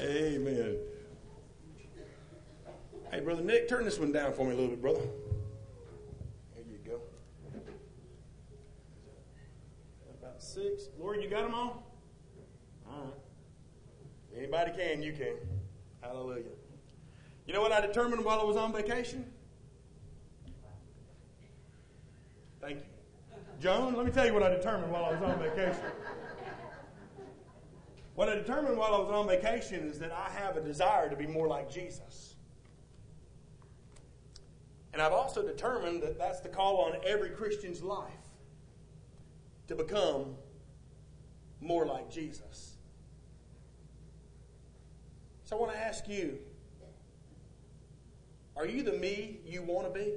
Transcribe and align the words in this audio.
Amen. 0.00 0.76
Hey, 3.10 3.20
Brother 3.20 3.42
Nick, 3.42 3.68
turn 3.68 3.84
this 3.84 3.98
one 3.98 4.12
down 4.12 4.32
for 4.32 4.46
me 4.46 4.52
a 4.52 4.54
little 4.54 4.70
bit, 4.70 4.80
brother. 4.80 5.00
There 6.54 6.64
you 6.70 6.78
go. 6.86 7.00
About 10.22 10.42
six. 10.42 10.84
Lord, 10.98 11.22
you 11.22 11.28
got 11.28 11.42
them 11.42 11.54
all? 11.54 11.82
All 12.88 13.04
right. 13.04 14.38
Anybody 14.38 14.72
can, 14.72 15.02
you 15.02 15.12
can. 15.12 15.34
Hallelujah. 16.00 16.44
You 17.46 17.52
know 17.52 17.60
what 17.60 17.72
I 17.72 17.84
determined 17.84 18.24
while 18.24 18.40
I 18.40 18.44
was 18.44 18.56
on 18.56 18.72
vacation? 18.72 19.30
Thank 22.60 22.78
you. 22.78 22.84
Joan, 23.60 23.94
let 23.94 24.06
me 24.06 24.12
tell 24.12 24.24
you 24.24 24.32
what 24.32 24.42
I 24.42 24.50
determined 24.50 24.90
while 24.92 25.04
I 25.04 25.12
was 25.12 25.22
on 25.22 25.38
vacation. 25.38 25.82
What 28.20 28.28
I 28.28 28.34
determined 28.34 28.76
while 28.76 28.94
I 28.94 28.98
was 28.98 29.08
on 29.08 29.26
vacation 29.26 29.88
is 29.88 29.98
that 30.00 30.12
I 30.12 30.28
have 30.38 30.58
a 30.58 30.60
desire 30.60 31.08
to 31.08 31.16
be 31.16 31.26
more 31.26 31.48
like 31.48 31.70
Jesus. 31.70 32.34
And 34.92 35.00
I've 35.00 35.14
also 35.14 35.42
determined 35.42 36.02
that 36.02 36.18
that's 36.18 36.40
the 36.40 36.50
call 36.50 36.82
on 36.82 36.98
every 37.02 37.30
Christian's 37.30 37.82
life 37.82 38.12
to 39.68 39.74
become 39.74 40.34
more 41.62 41.86
like 41.86 42.10
Jesus. 42.10 42.76
So 45.44 45.56
I 45.56 45.58
want 45.58 45.72
to 45.72 45.78
ask 45.78 46.06
you 46.06 46.36
are 48.54 48.66
you 48.66 48.82
the 48.82 48.92
me 48.92 49.40
you 49.46 49.62
want 49.62 49.90
to 49.90 49.98
be? 49.98 50.12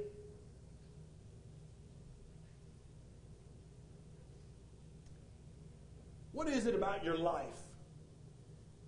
What 6.32 6.48
is 6.48 6.66
it 6.66 6.74
about 6.74 7.02
your 7.02 7.16
life 7.16 7.63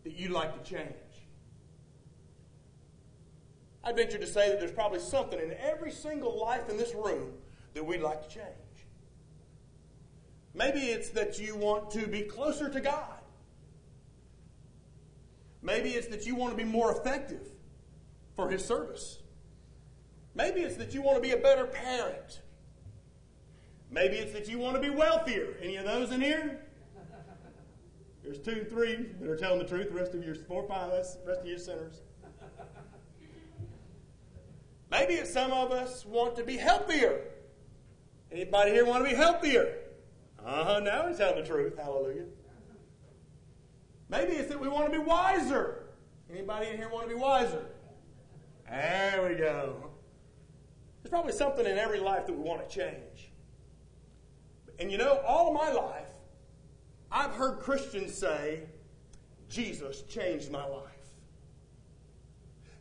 that 0.07 0.17
you'd 0.17 0.31
like 0.31 0.63
to 0.63 0.71
change? 0.71 0.95
I 3.83 3.93
venture 3.93 4.19
to 4.19 4.27
say 4.27 4.49
that 4.49 4.61
there's 4.61 4.71
probably 4.71 5.01
something 5.01 5.39
in 5.39 5.53
every 5.61 5.91
single 5.91 6.41
life 6.41 6.69
in 6.69 6.77
this 6.77 6.95
room 6.95 7.33
that 7.75 7.85
we'd 7.85 8.01
like 8.01 8.23
to 8.23 8.29
change. 8.29 8.47
Maybe 10.55 10.79
it's 10.79 11.09
that 11.11 11.41
you 11.41 11.57
want 11.57 11.91
to 11.91 12.07
be 12.07 12.23
closer 12.23 12.69
to 12.69 12.81
God. 12.81 13.19
Maybe 15.61 15.91
it's 15.91 16.07
that 16.07 16.25
you 16.25 16.37
want 16.37 16.57
to 16.57 16.57
be 16.57 16.69
more 16.69 16.93
effective 16.93 17.43
for 18.37 18.49
His 18.49 18.65
service. 18.65 19.19
Maybe 20.37 20.61
it's 20.61 20.77
that 20.77 20.95
you 20.95 21.03
want 21.03 21.17
to 21.17 21.21
be 21.21 21.33
a 21.33 21.37
better 21.37 21.67
parent. 21.67 22.43
Maybe 23.91 24.17
it's 24.17 24.33
that 24.35 24.49
you 24.49 24.61
want 24.61 24.77
to 24.77 24.81
be 24.81 24.91
wealthier. 24.91 25.57
Any 25.61 25.75
of 25.77 25.85
those 25.85 26.13
in 26.13 26.21
here? 26.21 26.61
There's 28.27 28.41
two, 28.41 28.65
three 28.65 29.07
that 29.21 29.31
are 29.31 29.37
telling 29.37 29.61
the 29.61 29.65
truth. 29.65 29.91
The 29.91 29.95
rest 29.95 30.13
of 30.13 30.25
you, 30.25 30.35
four, 30.35 30.67
five, 30.67 30.91
the 30.91 30.97
rest 30.97 31.43
of 31.43 31.47
you 31.47 31.57
sinners. 31.57 32.03
Maybe 34.91 35.15
it's 35.15 35.33
some 35.33 35.53
of 35.53 35.71
us 35.71 36.05
want 36.05 36.35
to 36.35 36.43
be 36.43 36.57
healthier. 36.57 37.21
Anybody 38.33 38.73
here 38.73 38.85
want 38.85 39.05
to 39.05 39.11
be 39.11 39.15
healthier? 39.15 39.77
Uh 40.45 40.65
huh. 40.65 40.81
Now 40.81 41.07
he's 41.07 41.19
telling 41.19 41.41
the 41.41 41.49
truth. 41.49 41.79
Hallelujah. 41.79 42.25
Maybe 44.09 44.33
it's 44.33 44.49
that 44.49 44.61
we 44.61 44.69
want 44.69 44.87
to 44.87 44.99
be 44.99 45.05
wiser. 45.05 45.85
Anybody 46.29 46.71
in 46.71 46.79
here 46.79 46.89
want 46.89 47.09
to 47.09 47.15
be 47.15 47.21
wiser? 47.21 47.67
There 48.69 49.29
we 49.29 49.37
go. 49.37 49.89
There's 51.03 51.11
probably 51.11 51.33
something 51.33 51.65
in 51.65 51.79
every 51.79 52.01
life 52.01 52.27
that 52.27 52.33
we 52.33 52.43
want 52.43 52.69
to 52.69 52.75
change. 52.75 53.31
And 54.81 54.91
you 54.91 54.99
know, 54.99 55.21
all 55.25 55.49
of 55.49 55.55
my 55.55 55.71
life, 55.71 56.06
I've 57.17 57.33
heard 57.33 57.61
Christians 57.61 58.13
say, 58.13 58.61
Jesus 59.49 60.03
changed 60.03 60.53
my 60.53 60.67
life. 60.67 60.83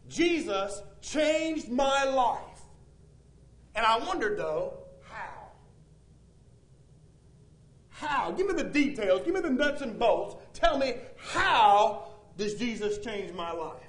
Jesus 0.10 0.82
changed 1.02 1.72
my 1.72 2.04
life. 2.04 2.42
And 3.76 3.86
I 3.86 3.98
wondered, 3.98 4.38
though, 4.38 4.74
how? 5.04 5.52
How? 7.92 8.32
Give 8.32 8.48
me 8.48 8.62
the 8.62 8.70
details. 8.70 9.22
Give 9.24 9.34
me 9.34 9.40
the 9.40 9.50
nuts 9.50 9.82
and 9.82 9.98
bolts. 9.98 10.36
Tell 10.52 10.78
me, 10.78 10.96
how 11.16 12.10
does 12.36 12.56
Jesus 12.56 12.98
change 12.98 13.32
my 13.32 13.54
life? 13.54 13.80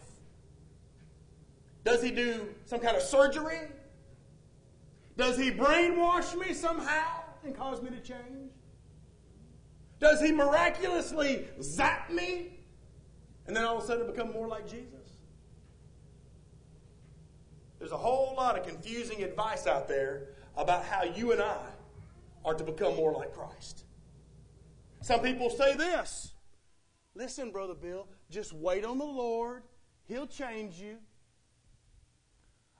Does 1.82 2.04
he 2.04 2.12
do 2.12 2.54
some 2.66 2.78
kind 2.78 2.96
of 2.96 3.02
surgery? 3.02 3.62
Does 5.16 5.36
he 5.36 5.50
brainwash 5.50 6.38
me 6.38 6.54
somehow 6.54 7.24
and 7.44 7.52
cause 7.52 7.82
me 7.82 7.90
to 7.90 7.98
change? 7.98 8.52
Does 9.98 10.20
he 10.20 10.32
miraculously 10.32 11.46
zap 11.62 12.10
me 12.10 12.60
and 13.46 13.56
then 13.56 13.64
all 13.64 13.78
of 13.78 13.84
a 13.84 13.86
sudden 13.86 14.06
become 14.06 14.32
more 14.32 14.48
like 14.48 14.68
Jesus? 14.68 15.16
There's 17.78 17.92
a 17.92 17.96
whole 17.96 18.34
lot 18.36 18.58
of 18.58 18.66
confusing 18.66 19.22
advice 19.22 19.66
out 19.66 19.88
there 19.88 20.28
about 20.56 20.84
how 20.84 21.04
you 21.04 21.32
and 21.32 21.42
I 21.42 21.66
are 22.44 22.54
to 22.54 22.64
become 22.64 22.96
more 22.96 23.12
like 23.12 23.34
Christ. 23.34 23.84
Some 25.02 25.20
people 25.20 25.50
say 25.50 25.76
this 25.76 26.32
Listen, 27.14 27.50
Brother 27.50 27.74
Bill, 27.74 28.06
just 28.30 28.52
wait 28.52 28.84
on 28.84 28.98
the 28.98 29.04
Lord, 29.04 29.62
He'll 30.04 30.26
change 30.26 30.74
you. 30.74 30.98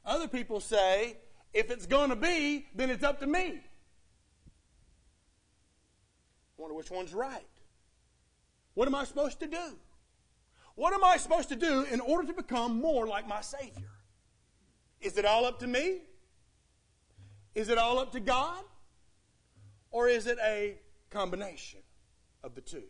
Other 0.04 0.28
people 0.28 0.60
say, 0.60 1.16
if 1.53 1.71
it's 1.71 1.87
going 1.87 2.10
to 2.10 2.16
be, 2.16 2.66
then 2.75 2.91
it's 2.91 3.03
up 3.03 3.19
to 3.21 3.27
me. 3.27 3.60
Wonder 6.56 6.74
which 6.74 6.90
one's 6.90 7.12
right. 7.12 7.46
What 8.74 8.88
am 8.88 8.94
I 8.94 9.04
supposed 9.04 9.40
to 9.40 9.46
do? 9.46 9.78
What 10.74 10.92
am 10.92 11.02
I 11.02 11.16
supposed 11.16 11.48
to 11.48 11.56
do 11.56 11.86
in 11.90 12.00
order 12.00 12.26
to 12.28 12.34
become 12.34 12.80
more 12.80 13.06
like 13.06 13.26
my 13.26 13.40
Savior? 13.40 13.90
Is 15.00 15.16
it 15.16 15.24
all 15.24 15.44
up 15.44 15.60
to 15.60 15.66
me? 15.66 16.02
Is 17.54 17.68
it 17.70 17.78
all 17.78 17.98
up 17.98 18.12
to 18.12 18.20
God? 18.20 18.62
Or 19.90 20.08
is 20.08 20.26
it 20.26 20.38
a 20.44 20.76
combination 21.10 21.80
of 22.42 22.54
the 22.54 22.60
two? 22.60 22.84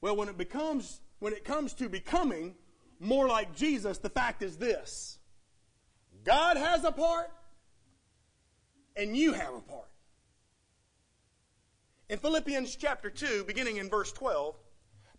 Well, 0.00 0.16
when 0.16 0.28
it 0.28 0.38
becomes 0.38 1.00
when 1.18 1.32
it 1.32 1.44
comes 1.44 1.72
to 1.74 1.88
becoming 1.88 2.54
more 3.00 3.26
like 3.26 3.56
Jesus, 3.56 3.98
the 3.98 4.10
fact 4.10 4.42
is 4.42 4.56
this. 4.56 5.18
God 6.22 6.56
has 6.56 6.84
a 6.84 6.92
part 6.92 7.30
and 8.96 9.16
you 9.16 9.32
have 9.32 9.54
a 9.54 9.60
part. 9.60 9.88
In 12.14 12.20
Philippians 12.20 12.76
chapter 12.76 13.10
2, 13.10 13.42
beginning 13.42 13.78
in 13.78 13.90
verse 13.90 14.12
12, 14.12 14.54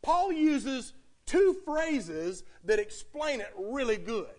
Paul 0.02 0.32
uses 0.32 0.94
two 1.26 1.58
phrases 1.66 2.46
that 2.64 2.80
explain 2.80 3.42
it 3.42 3.54
really 3.60 3.98
good. 3.98 4.30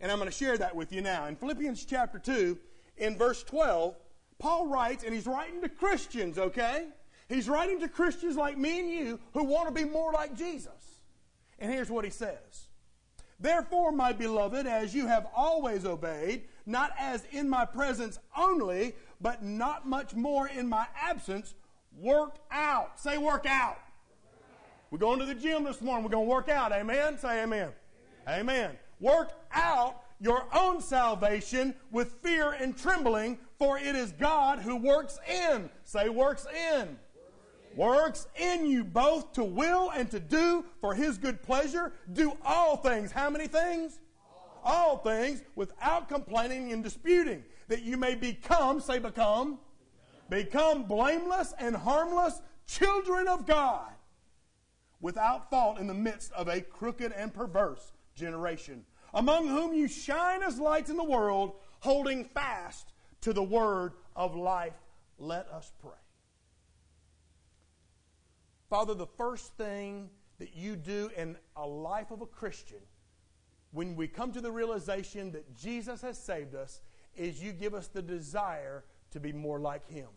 And 0.00 0.12
I'm 0.12 0.18
going 0.18 0.30
to 0.30 0.36
share 0.36 0.56
that 0.58 0.76
with 0.76 0.92
you 0.92 1.00
now. 1.00 1.26
In 1.26 1.34
Philippians 1.34 1.84
chapter 1.84 2.20
2, 2.20 2.56
in 2.98 3.18
verse 3.18 3.42
12, 3.42 3.96
Paul 4.38 4.68
writes, 4.68 5.02
and 5.02 5.12
he's 5.12 5.26
writing 5.26 5.60
to 5.60 5.68
Christians, 5.68 6.38
okay? 6.38 6.86
He's 7.28 7.48
writing 7.48 7.80
to 7.80 7.88
Christians 7.88 8.36
like 8.36 8.56
me 8.56 8.78
and 8.78 8.88
you 8.88 9.18
who 9.32 9.42
want 9.42 9.66
to 9.66 9.74
be 9.74 9.82
more 9.82 10.12
like 10.12 10.36
Jesus. 10.36 11.00
And 11.58 11.72
here's 11.72 11.90
what 11.90 12.04
he 12.04 12.12
says 12.12 12.68
Therefore, 13.40 13.90
my 13.90 14.12
beloved, 14.12 14.68
as 14.68 14.94
you 14.94 15.08
have 15.08 15.26
always 15.34 15.84
obeyed, 15.84 16.44
not 16.64 16.92
as 16.96 17.24
in 17.32 17.48
my 17.48 17.64
presence 17.64 18.20
only, 18.36 18.94
but 19.20 19.42
not 19.42 19.88
much 19.88 20.14
more 20.14 20.46
in 20.46 20.68
my 20.68 20.86
absence, 21.00 21.54
work 22.00 22.36
out. 22.50 23.00
Say, 23.00 23.18
work 23.18 23.46
out. 23.46 23.78
We're 24.90 24.98
going 24.98 25.18
to 25.18 25.26
the 25.26 25.34
gym 25.34 25.64
this 25.64 25.80
morning. 25.80 26.04
We're 26.04 26.10
going 26.10 26.26
to 26.26 26.30
work 26.30 26.48
out. 26.48 26.72
Amen? 26.72 27.18
Say 27.18 27.42
amen. 27.42 27.70
Amen. 28.26 28.40
amen. 28.40 28.70
Work 29.00 29.32
out 29.52 30.02
your 30.20 30.44
own 30.54 30.80
salvation 30.80 31.74
with 31.90 32.12
fear 32.22 32.52
and 32.52 32.76
trembling, 32.76 33.38
for 33.58 33.78
it 33.78 33.94
is 33.94 34.12
God 34.12 34.58
who 34.58 34.76
works 34.76 35.18
in. 35.28 35.70
Say, 35.84 36.08
works 36.08 36.46
in. 36.72 36.98
Works 37.76 38.26
in 38.36 38.66
you 38.66 38.82
both 38.82 39.32
to 39.34 39.44
will 39.44 39.90
and 39.90 40.10
to 40.10 40.18
do 40.18 40.64
for 40.80 40.94
his 40.94 41.18
good 41.18 41.42
pleasure. 41.42 41.92
Do 42.12 42.32
all 42.44 42.76
things. 42.76 43.12
How 43.12 43.30
many 43.30 43.46
things? 43.46 44.00
All 44.64 44.96
things 44.98 45.42
without 45.54 46.08
complaining 46.08 46.72
and 46.72 46.82
disputing, 46.82 47.44
that 47.68 47.82
you 47.82 47.96
may 47.96 48.14
become, 48.14 48.80
say, 48.80 48.98
become, 48.98 49.58
become 50.28 50.84
blameless 50.84 51.54
and 51.58 51.74
harmless 51.74 52.40
children 52.66 53.28
of 53.28 53.46
God, 53.46 53.90
without 55.00 55.48
fault 55.50 55.78
in 55.78 55.86
the 55.86 55.94
midst 55.94 56.32
of 56.32 56.48
a 56.48 56.60
crooked 56.60 57.12
and 57.12 57.32
perverse 57.32 57.92
generation, 58.14 58.84
among 59.14 59.48
whom 59.48 59.72
you 59.72 59.88
shine 59.88 60.42
as 60.42 60.58
lights 60.58 60.90
in 60.90 60.96
the 60.96 61.04
world, 61.04 61.54
holding 61.80 62.24
fast 62.24 62.92
to 63.20 63.32
the 63.32 63.42
word 63.42 63.92
of 64.14 64.34
life. 64.34 64.74
Let 65.18 65.48
us 65.48 65.72
pray. 65.80 65.92
Father, 68.68 68.94
the 68.94 69.06
first 69.06 69.54
thing 69.54 70.10
that 70.38 70.54
you 70.54 70.76
do 70.76 71.10
in 71.16 71.36
a 71.56 71.66
life 71.66 72.10
of 72.10 72.20
a 72.20 72.26
Christian, 72.26 72.78
when 73.72 73.96
we 73.96 74.06
come 74.06 74.30
to 74.32 74.40
the 74.40 74.50
realization 74.50 75.32
that 75.32 75.56
Jesus 75.56 76.02
has 76.02 76.18
saved 76.18 76.54
us, 76.54 76.80
is 77.16 77.42
you 77.42 77.52
give 77.52 77.74
us 77.74 77.88
the 77.88 78.02
desire 78.02 78.84
to 79.10 79.20
be 79.20 79.32
more 79.32 79.58
like 79.58 79.88
Him. 79.88 80.08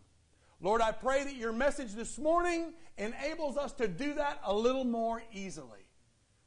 Lord, 0.62 0.80
I 0.80 0.92
pray 0.92 1.24
that 1.24 1.34
your 1.34 1.52
message 1.52 1.92
this 1.92 2.18
morning 2.18 2.72
enables 2.96 3.56
us 3.56 3.72
to 3.72 3.88
do 3.88 4.14
that 4.14 4.40
a 4.44 4.54
little 4.54 4.84
more 4.84 5.22
easily. 5.32 5.80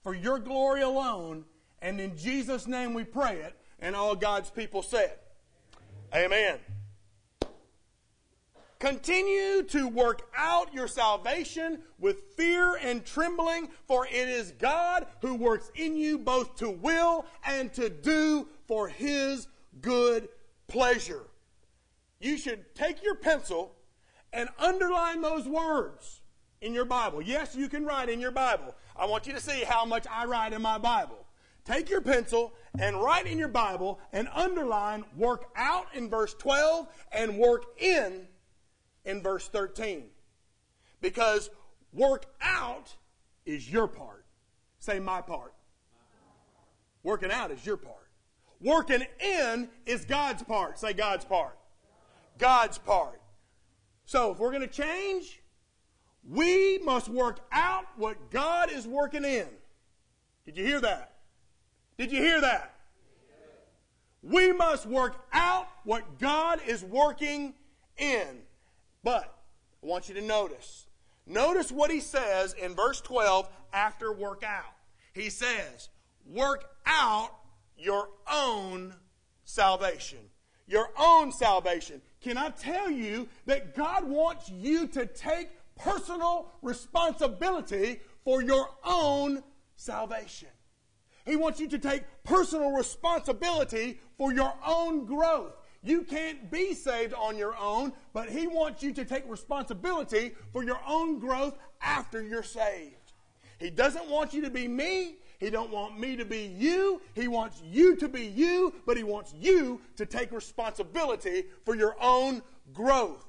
for 0.03 0.13
your 0.13 0.37
glory 0.37 0.83
alone. 0.83 1.45
And 1.81 1.99
in 1.99 2.15
Jesus' 2.15 2.67
name 2.67 2.93
we 2.93 3.03
pray 3.03 3.37
it. 3.37 3.55
And 3.79 3.95
all 3.95 4.15
God's 4.15 4.51
people 4.51 4.83
said, 4.83 5.17
Amen. 6.13 6.59
Continue 8.77 9.63
to 9.63 9.87
work 9.87 10.29
out 10.37 10.71
your 10.75 10.87
salvation 10.87 11.79
with 11.97 12.35
fear 12.37 12.75
and 12.75 13.03
trembling, 13.03 13.69
for 13.87 14.05
it 14.05 14.13
is 14.13 14.51
God 14.51 15.07
who 15.21 15.33
works 15.33 15.71
in 15.73 15.97
you 15.97 16.19
both 16.19 16.55
to 16.57 16.69
will 16.69 17.25
and 17.43 17.73
to 17.73 17.89
do 17.89 18.47
for 18.67 18.87
his 18.87 19.47
good 19.81 20.29
pleasure. 20.67 21.23
You 22.19 22.37
should 22.37 22.75
take 22.75 23.01
your 23.03 23.15
pencil 23.15 23.75
and 24.35 24.49
underline 24.59 25.21
those 25.21 25.47
words 25.47 26.21
in 26.61 26.73
your 26.73 26.85
Bible. 26.85 27.21
Yes, 27.21 27.55
you 27.55 27.69
can 27.69 27.85
write 27.85 28.09
in 28.09 28.19
your 28.19 28.31
Bible. 28.31 28.75
I 28.95 29.05
want 29.05 29.25
you 29.25 29.33
to 29.33 29.39
see 29.39 29.63
how 29.63 29.85
much 29.85 30.05
I 30.11 30.25
write 30.25 30.51
in 30.53 30.61
my 30.61 30.77
Bible. 30.77 31.25
Take 31.63 31.89
your 31.89 32.01
pencil 32.01 32.53
and 32.77 33.01
write 33.01 33.25
in 33.25 33.39
your 33.39 33.47
Bible 33.47 33.99
and 34.13 34.27
underline 34.33 35.05
work 35.17 35.49
out 35.55 35.87
in 35.95 36.09
verse 36.09 36.35
12 36.35 36.87
and 37.11 37.37
work 37.37 37.63
in 37.79 38.27
in 39.05 39.23
verse 39.23 39.47
13. 39.47 40.03
Because 41.01 41.49
work 41.93 42.25
out 42.41 42.93
is 43.45 43.71
your 43.71 43.87
part. 43.87 44.25
Say 44.79 44.99
my 44.99 45.21
part. 45.21 45.53
Working 47.03 47.31
out 47.31 47.51
is 47.51 47.65
your 47.65 47.77
part. 47.77 48.09
Working 48.61 49.05
in 49.19 49.69
is 49.85 50.05
God's 50.05 50.43
part. 50.43 50.77
Say 50.77 50.93
God's 50.93 51.25
part. 51.25 51.57
God's 52.37 52.77
part. 52.77 53.21
So 54.05 54.31
if 54.31 54.39
we're 54.39 54.51
going 54.51 54.61
to 54.61 54.67
change, 54.67 55.41
we 56.27 56.79
must 56.79 57.09
work 57.09 57.39
out 57.51 57.85
what 57.97 58.31
God 58.31 58.71
is 58.71 58.87
working 58.87 59.23
in. 59.23 59.47
Did 60.45 60.57
you 60.57 60.65
hear 60.65 60.81
that? 60.81 61.13
Did 61.97 62.11
you 62.11 62.21
hear 62.21 62.41
that? 62.41 62.75
We 64.21 64.51
must 64.51 64.85
work 64.85 65.15
out 65.33 65.67
what 65.83 66.19
God 66.19 66.59
is 66.67 66.83
working 66.83 67.53
in. 67.97 68.41
But 69.03 69.35
I 69.83 69.85
want 69.85 70.09
you 70.09 70.15
to 70.15 70.21
notice. 70.21 70.87
Notice 71.27 71.71
what 71.71 71.91
he 71.91 71.99
says 71.99 72.53
in 72.53 72.75
verse 72.75 73.01
12 73.01 73.47
after 73.73 74.11
work 74.11 74.43
out. 74.43 74.73
He 75.13 75.29
says, 75.29 75.89
Work 76.27 76.65
out 76.85 77.29
your 77.77 78.09
own 78.31 78.95
salvation. 79.43 80.19
Your 80.67 80.89
own 80.97 81.31
salvation. 81.31 82.01
Can 82.21 82.37
I 82.37 82.49
tell 82.49 82.89
you 82.89 83.27
that 83.45 83.75
God 83.75 84.03
wants 84.03 84.49
you 84.49 84.87
to 84.87 85.05
take 85.05 85.49
personal 85.75 86.51
responsibility 86.61 88.01
for 88.23 88.41
your 88.41 88.67
own 88.83 89.43
salvation? 89.75 90.49
He 91.25 91.35
wants 91.35 91.59
you 91.59 91.67
to 91.69 91.79
take 91.79 92.03
personal 92.23 92.71
responsibility 92.71 93.99
for 94.17 94.33
your 94.33 94.53
own 94.65 95.05
growth. 95.05 95.53
You 95.83 96.01
can't 96.01 96.49
be 96.49 96.73
saved 96.73 97.13
on 97.13 97.37
your 97.37 97.55
own, 97.57 97.93
but 98.13 98.29
He 98.29 98.47
wants 98.47 98.81
you 98.81 98.91
to 98.93 99.05
take 99.05 99.29
responsibility 99.29 100.33
for 100.51 100.63
your 100.63 100.79
own 100.87 101.19
growth 101.19 101.57
after 101.81 102.23
you're 102.23 102.43
saved. 102.43 103.13
He 103.59 103.69
doesn't 103.69 104.09
want 104.09 104.33
you 104.33 104.41
to 104.41 104.49
be 104.49 104.67
me. 104.67 105.17
He 105.45 105.51
don't 105.51 105.69
want 105.69 105.99
me 105.99 106.15
to 106.15 106.25
be 106.25 106.47
you. 106.57 106.99
He 107.13 107.27
wants 107.27 107.61
you 107.63 107.95
to 107.97 108.09
be 108.09 108.25
you, 108.25 108.73
but 108.87 108.97
he 108.97 109.03
wants 109.03 109.31
you 109.39 109.79
to 109.95 110.07
take 110.07 110.31
responsibility 110.31 111.45
for 111.63 111.75
your 111.75 111.95
own 112.01 112.41
growth. 112.73 113.23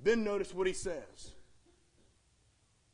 Then 0.00 0.24
notice 0.24 0.52
what 0.52 0.66
he 0.66 0.72
says. 0.72 1.36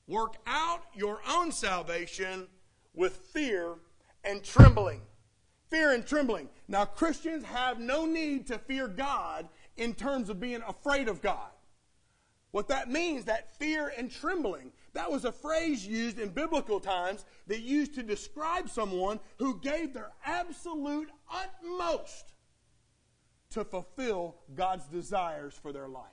Work 0.07 0.35
out 0.47 0.83
your 0.95 1.21
own 1.27 1.53
salvation 1.53 2.49
with 2.95 3.17
fear 3.17 3.77
and 4.23 4.45
trembling 4.45 5.01
fear 5.71 5.93
and 5.93 6.07
trembling. 6.07 6.49
Now, 6.69 6.85
Christians 6.85 7.45
have 7.45 7.81
no 7.81 8.05
need 8.05 8.47
to 8.49 8.59
fear 8.59 8.89
God 8.89 9.49
in 9.77 9.95
terms 9.95 10.29
of 10.29 10.39
being 10.39 10.63
afraid 10.67 11.09
of 11.09 11.23
God. 11.23 11.51
What 12.51 12.69
that 12.69 12.89
means, 12.91 13.25
that 13.25 13.57
fear 13.59 13.93
and 13.97 14.11
trembling, 14.11 14.73
that 14.97 15.11
was 15.11 15.25
a 15.27 15.33
phrase 15.33 15.87
used 15.87 16.19
in 16.19 16.31
biblical 16.31 16.81
times 16.81 17.25
that 17.47 17.61
used 17.61 17.95
to 17.95 18.03
describe 18.03 18.69
someone 18.69 19.21
who 19.39 19.61
gave 19.61 19.93
their 19.93 20.11
absolute 20.25 21.11
utmost 21.31 22.33
to 23.51 23.63
fulfill 23.65 24.37
God's 24.55 24.87
desires 24.87 25.55
for 25.55 25.73
their 25.73 25.89
life. 25.89 26.05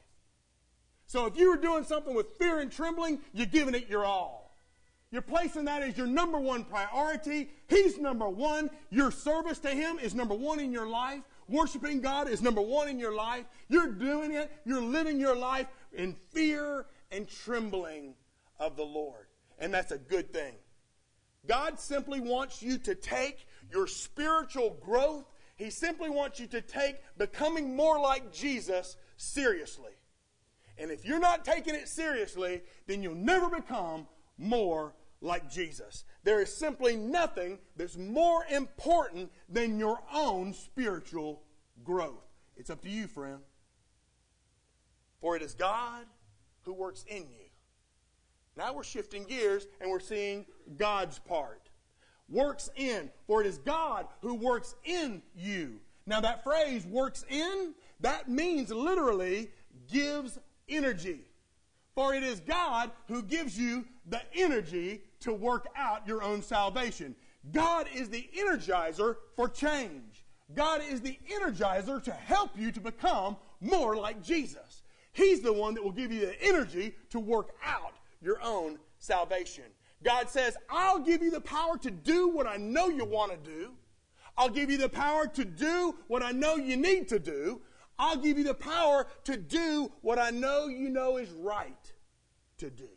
So 1.05 1.25
if 1.25 1.37
you 1.37 1.49
were 1.49 1.57
doing 1.57 1.85
something 1.85 2.13
with 2.13 2.37
fear 2.37 2.59
and 2.59 2.71
trembling, 2.71 3.19
you're 3.33 3.45
giving 3.45 3.73
it 3.73 3.89
your 3.89 4.03
all. 4.03 4.55
You're 5.11 5.21
placing 5.21 5.65
that 5.65 5.81
as 5.81 5.97
your 5.97 6.07
number 6.07 6.39
one 6.39 6.65
priority. 6.65 7.51
He's 7.69 7.97
number 7.99 8.27
one. 8.27 8.69
Your 8.89 9.11
service 9.11 9.59
to 9.59 9.69
Him 9.69 9.99
is 9.99 10.13
number 10.13 10.33
one 10.33 10.59
in 10.59 10.73
your 10.73 10.87
life. 10.87 11.21
Worshiping 11.47 12.01
God 12.01 12.27
is 12.27 12.41
number 12.41 12.61
one 12.61 12.89
in 12.89 12.99
your 12.99 13.13
life. 13.13 13.45
You're 13.69 13.91
doing 13.91 14.33
it. 14.33 14.51
You're 14.65 14.81
living 14.81 15.19
your 15.19 15.35
life 15.35 15.67
in 15.93 16.15
fear 16.31 16.87
and 17.11 17.27
trembling 17.27 18.15
of 18.63 18.75
the 18.75 18.85
Lord. 18.85 19.27
And 19.59 19.73
that's 19.73 19.91
a 19.91 19.97
good 19.97 20.31
thing. 20.31 20.53
God 21.45 21.79
simply 21.79 22.21
wants 22.21 22.61
you 22.63 22.77
to 22.79 22.95
take 22.95 23.45
your 23.71 23.87
spiritual 23.87 24.77
growth, 24.81 25.25
He 25.55 25.69
simply 25.69 26.09
wants 26.09 26.39
you 26.39 26.47
to 26.47 26.61
take 26.61 26.95
becoming 27.17 27.75
more 27.75 27.99
like 27.99 28.31
Jesus 28.31 28.95
seriously. 29.17 29.91
And 30.77 30.89
if 30.89 31.05
you're 31.05 31.19
not 31.19 31.45
taking 31.45 31.75
it 31.75 31.87
seriously, 31.87 32.61
then 32.87 33.03
you'll 33.03 33.15
never 33.15 33.49
become 33.49 34.07
more 34.37 34.95
like 35.21 35.51
Jesus. 35.51 36.03
There 36.23 36.41
is 36.41 36.55
simply 36.55 36.95
nothing 36.95 37.59
that's 37.75 37.97
more 37.97 38.45
important 38.49 39.31
than 39.47 39.77
your 39.77 39.99
own 40.13 40.53
spiritual 40.53 41.43
growth. 41.83 42.25
It's 42.57 42.69
up 42.69 42.81
to 42.81 42.89
you, 42.89 43.07
friend. 43.07 43.39
For 45.21 45.35
it 45.35 45.41
is 45.41 45.53
God 45.53 46.05
who 46.63 46.73
works 46.73 47.05
in 47.07 47.23
you. 47.29 47.42
Now 48.55 48.73
we're 48.73 48.83
shifting 48.83 49.23
gears 49.23 49.67
and 49.81 49.89
we're 49.89 49.99
seeing 49.99 50.45
God's 50.77 51.19
part. 51.19 51.69
Works 52.29 52.69
in. 52.75 53.09
For 53.27 53.41
it 53.41 53.47
is 53.47 53.57
God 53.59 54.07
who 54.21 54.35
works 54.35 54.75
in 54.83 55.21
you. 55.35 55.79
Now 56.05 56.21
that 56.21 56.43
phrase, 56.43 56.85
works 56.85 57.25
in, 57.29 57.73
that 58.01 58.29
means 58.29 58.71
literally 58.71 59.49
gives 59.91 60.37
energy. 60.69 61.21
For 61.95 62.13
it 62.13 62.23
is 62.23 62.39
God 62.39 62.91
who 63.07 63.21
gives 63.21 63.57
you 63.57 63.85
the 64.07 64.21
energy 64.35 65.01
to 65.21 65.33
work 65.33 65.67
out 65.75 66.07
your 66.07 66.23
own 66.23 66.41
salvation. 66.41 67.15
God 67.51 67.87
is 67.93 68.09
the 68.09 68.29
energizer 68.37 69.17
for 69.35 69.47
change. 69.47 70.25
God 70.53 70.81
is 70.89 71.01
the 71.01 71.17
energizer 71.31 72.01
to 72.03 72.11
help 72.11 72.51
you 72.57 72.71
to 72.71 72.79
become 72.79 73.37
more 73.61 73.95
like 73.95 74.21
Jesus. 74.23 74.83
He's 75.13 75.41
the 75.41 75.53
one 75.53 75.73
that 75.75 75.83
will 75.83 75.91
give 75.91 76.11
you 76.11 76.21
the 76.21 76.41
energy 76.41 76.95
to 77.11 77.19
work 77.19 77.51
out 77.63 77.93
your 78.23 78.41
own 78.41 78.79
salvation. 78.99 79.65
God 80.03 80.29
says, 80.29 80.57
I'll 80.69 80.99
give 80.99 81.21
you 81.21 81.31
the 81.31 81.41
power 81.41 81.77
to 81.77 81.91
do 81.91 82.29
what 82.29 82.47
I 82.47 82.57
know 82.57 82.89
you 82.89 83.05
want 83.05 83.31
to 83.31 83.49
do. 83.49 83.71
I'll 84.37 84.49
give 84.49 84.69
you 84.69 84.77
the 84.77 84.89
power 84.89 85.27
to 85.27 85.45
do 85.45 85.95
what 86.07 86.23
I 86.23 86.31
know 86.31 86.55
you 86.55 86.75
need 86.75 87.07
to 87.09 87.19
do. 87.19 87.61
I'll 87.99 88.17
give 88.17 88.37
you 88.37 88.43
the 88.43 88.53
power 88.53 89.07
to 89.25 89.37
do 89.37 89.91
what 90.01 90.17
I 90.17 90.31
know 90.31 90.67
you 90.67 90.89
know 90.89 91.17
is 91.17 91.29
right 91.31 91.93
to 92.57 92.69
do. 92.69 92.89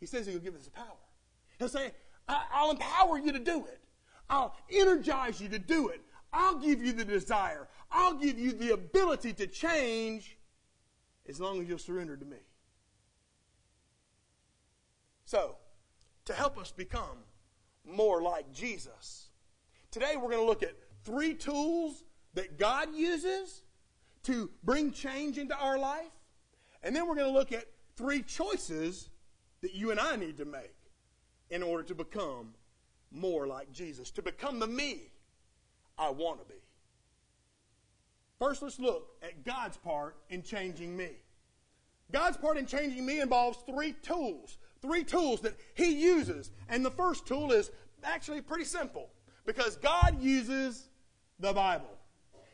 He 0.00 0.06
says 0.06 0.26
he'll 0.26 0.38
give 0.38 0.54
us 0.54 0.64
the 0.64 0.70
power. 0.70 0.86
He'll 1.58 1.68
say, 1.68 1.92
I'll 2.28 2.70
empower 2.70 3.18
you 3.18 3.32
to 3.32 3.38
do 3.38 3.64
it. 3.66 3.80
I'll 4.28 4.54
energize 4.70 5.40
you 5.40 5.48
to 5.48 5.58
do 5.58 5.88
it. 5.88 6.02
I'll 6.32 6.58
give 6.58 6.82
you 6.82 6.92
the 6.92 7.04
desire. 7.04 7.68
I'll 7.90 8.14
give 8.14 8.38
you 8.38 8.52
the 8.52 8.74
ability 8.74 9.32
to 9.34 9.46
change 9.46 10.36
as 11.28 11.40
long 11.40 11.60
as 11.60 11.68
you'll 11.68 11.78
surrender 11.78 12.16
to 12.16 12.24
me. 12.24 12.36
So, 15.28 15.56
to 16.24 16.32
help 16.32 16.56
us 16.56 16.72
become 16.72 17.18
more 17.84 18.22
like 18.22 18.50
Jesus, 18.50 19.28
today 19.90 20.14
we're 20.16 20.30
going 20.30 20.38
to 20.38 20.46
look 20.46 20.62
at 20.62 20.74
three 21.04 21.34
tools 21.34 22.02
that 22.32 22.58
God 22.58 22.94
uses 22.94 23.60
to 24.22 24.48
bring 24.64 24.90
change 24.90 25.36
into 25.36 25.54
our 25.54 25.78
life. 25.78 26.16
And 26.82 26.96
then 26.96 27.06
we're 27.06 27.14
going 27.14 27.26
to 27.26 27.38
look 27.38 27.52
at 27.52 27.66
three 27.94 28.22
choices 28.22 29.10
that 29.60 29.74
you 29.74 29.90
and 29.90 30.00
I 30.00 30.16
need 30.16 30.38
to 30.38 30.46
make 30.46 30.74
in 31.50 31.62
order 31.62 31.82
to 31.82 31.94
become 31.94 32.54
more 33.10 33.46
like 33.46 33.70
Jesus, 33.70 34.10
to 34.12 34.22
become 34.22 34.58
the 34.58 34.66
me 34.66 35.10
I 35.98 36.08
want 36.08 36.40
to 36.40 36.46
be. 36.46 36.58
First, 38.38 38.62
let's 38.62 38.78
look 38.78 39.10
at 39.22 39.44
God's 39.44 39.76
part 39.76 40.16
in 40.30 40.42
changing 40.42 40.96
me. 40.96 41.10
God's 42.10 42.38
part 42.38 42.56
in 42.56 42.64
changing 42.64 43.04
me 43.04 43.20
involves 43.20 43.58
three 43.66 43.92
tools, 44.00 44.56
three 44.80 45.04
tools 45.04 45.40
that 45.42 45.56
He 45.74 45.92
uses. 45.92 46.50
And 46.68 46.84
the 46.84 46.90
first 46.90 47.26
tool 47.26 47.52
is 47.52 47.70
actually 48.04 48.40
pretty 48.40 48.64
simple 48.64 49.10
because 49.46 49.76
God 49.76 50.22
uses 50.22 50.88
the 51.40 51.52
Bible. 51.52 51.90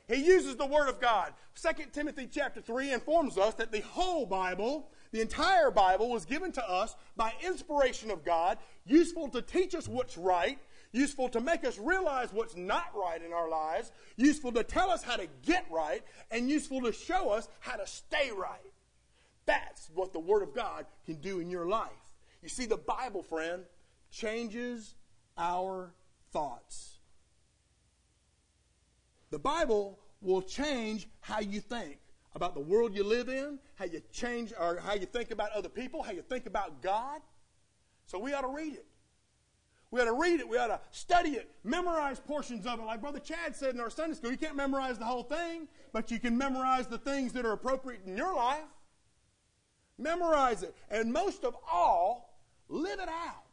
He 0.09 0.17
uses 0.17 0.57
the 0.57 0.67
Word 0.67 0.89
of 0.89 1.01
God. 1.01 1.33
2 1.61 1.85
Timothy 1.93 2.29
chapter 2.31 2.61
3 2.61 2.93
informs 2.93 3.39
us 3.39 3.55
that 3.55 3.73
the 3.73 3.81
whole 3.81 4.27
Bible 4.27 4.91
The 5.15 5.21
entire 5.21 5.71
Bible 5.71 6.11
was 6.11 6.25
given 6.25 6.51
to 6.51 6.69
us 6.69 6.97
by 7.17 7.33
inspiration 7.47 8.11
of 8.11 8.25
God, 8.25 8.59
useful 8.85 9.29
to 9.29 9.43
teach 9.43 9.77
us 9.77 9.87
what's 9.87 10.19
right, 10.19 10.59
useful 10.91 11.29
to 11.29 11.41
make 11.41 11.65
us 11.65 11.79
realize 11.79 12.33
what's 12.33 12.57
not 12.57 12.87
right 12.97 13.23
in 13.23 13.33
our 13.33 13.49
lives, 13.49 13.93
useful 14.17 14.51
to 14.51 14.65
tell 14.65 14.91
us 14.91 15.05
how 15.05 15.15
to 15.15 15.29
get 15.47 15.67
right, 15.71 16.03
and 16.33 16.51
useful 16.51 16.83
to 16.83 16.91
show 16.93 17.31
us 17.31 17.47
how 17.61 17.77
to 17.77 17.87
stay 17.87 18.33
right. 18.37 18.73
That's 19.47 19.89
what 19.95 20.13
the 20.13 20.19
Word 20.19 20.43
of 20.43 20.53
God 20.53 20.85
can 21.07 21.21
do 21.21 21.39
in 21.39 21.49
your 21.49 21.69
life. 21.69 21.91
You 22.45 22.51
see, 22.51 22.67
the 22.67 22.77
Bible, 22.77 23.23
friend, 23.23 23.63
changes 24.11 24.95
our 25.39 25.95
thoughts. 26.31 26.99
The 29.31 29.39
Bible 29.39 29.99
will 30.21 30.43
change 30.43 31.09
how 31.21 31.41
you 31.41 31.61
think 31.61 31.97
about 32.35 32.55
the 32.55 32.61
world 32.61 32.95
you 32.95 33.03
live 33.03 33.31
in, 33.31 33.59
how 33.77 33.87
you 33.87 34.03
change 34.13 34.53
or 34.61 34.79
how 34.79 34.93
you 34.93 35.07
think 35.07 35.31
about 35.31 35.53
other 35.53 35.71
people, 35.71 36.03
how 36.03 36.13
you 36.13 36.21
think 36.21 36.45
about 36.45 36.83
God. 36.83 37.23
So 38.05 38.19
we 38.19 38.35
ought 38.35 38.43
to 38.43 38.49
read 38.49 38.75
it. 38.75 38.85
We 39.91 40.03
ought 40.03 40.05
to 40.05 40.13
read 40.13 40.41
it. 40.41 40.47
We 40.47 40.59
ought 40.59 40.67
to 40.67 40.81
study 40.91 41.31
it, 41.31 41.51
memorize 41.63 42.21
portions 42.21 42.67
of 42.67 42.79
it. 42.79 42.85
Like 42.85 43.01
Brother 43.01 43.21
Chad 43.21 43.57
said 43.57 43.75
in 43.75 43.81
our 43.81 43.89
Sunday 43.89 44.17
school, 44.17 44.31
you 44.31 44.37
can't 44.37 44.57
memorize 44.57 44.99
the 44.99 45.07
whole 45.07 45.23
thing, 45.23 45.67
but 45.95 46.11
you 46.11 46.19
can 46.19 46.37
memorize 46.37 46.89
the 46.89 46.99
things 46.99 47.33
that 47.33 47.47
are 47.47 47.53
appropriate 47.53 48.03
in 48.05 48.19
your 48.19 48.37
life. 48.37 48.65
Memorize 49.97 50.63
it. 50.63 50.75
And 50.91 51.13
most 51.13 51.45
of 51.45 51.57
all, 51.73 52.24
live 52.69 53.01
it 53.01 53.09
out. 53.09 53.45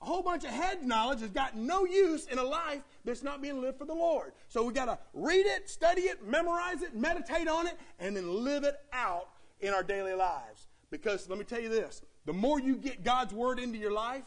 A 0.00 0.04
whole 0.04 0.22
bunch 0.22 0.44
of 0.44 0.50
head 0.50 0.84
knowledge 0.84 1.20
has 1.20 1.30
got 1.30 1.56
no 1.56 1.84
use 1.84 2.26
in 2.26 2.38
a 2.38 2.42
life 2.42 2.82
that's 3.04 3.22
not 3.22 3.42
being 3.42 3.60
lived 3.60 3.78
for 3.78 3.84
the 3.84 3.94
Lord. 3.94 4.32
So 4.46 4.62
we 4.62 4.72
got 4.72 4.84
to 4.84 4.98
read 5.12 5.44
it, 5.44 5.68
study 5.68 6.02
it, 6.02 6.24
memorize 6.24 6.82
it, 6.82 6.94
meditate 6.94 7.48
on 7.48 7.66
it, 7.66 7.76
and 7.98 8.16
then 8.16 8.44
live 8.44 8.62
it 8.62 8.76
out 8.92 9.28
in 9.60 9.74
our 9.74 9.82
daily 9.82 10.14
lives. 10.14 10.68
Because 10.90 11.28
let 11.28 11.38
me 11.38 11.44
tell 11.44 11.60
you 11.60 11.68
this 11.68 12.02
the 12.26 12.32
more 12.32 12.60
you 12.60 12.76
get 12.76 13.02
God's 13.02 13.34
Word 13.34 13.58
into 13.58 13.78
your 13.78 13.90
life, 13.90 14.24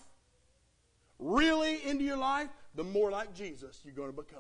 really 1.20 1.86
into 1.86 2.04
your 2.04 2.18
life, 2.18 2.50
the 2.76 2.84
more 2.84 3.12
like 3.12 3.34
Jesus 3.34 3.80
you're 3.86 3.94
going 3.94 4.12
to 4.12 4.16
become. 4.16 4.40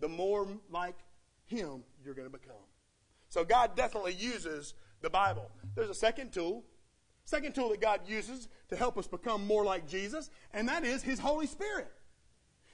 The 0.00 0.08
more 0.08 0.46
like 0.70 0.98
Him 1.46 1.82
you're 2.04 2.14
going 2.14 2.30
to 2.30 2.38
become. 2.38 2.54
So 3.30 3.44
God 3.44 3.74
definitely 3.74 4.14
uses 4.14 4.74
the 5.00 5.10
Bible. 5.10 5.50
There's 5.74 5.90
a 5.90 5.94
second 5.94 6.32
tool 6.32 6.64
Second 7.24 7.54
tool 7.54 7.70
that 7.70 7.80
God 7.80 8.00
uses 8.06 8.48
to 8.68 8.76
help 8.76 8.98
us 8.98 9.06
become 9.06 9.46
more 9.46 9.64
like 9.64 9.88
Jesus, 9.88 10.30
and 10.52 10.68
that 10.68 10.84
is 10.84 11.02
His 11.02 11.18
Holy 11.18 11.46
Spirit. 11.46 11.90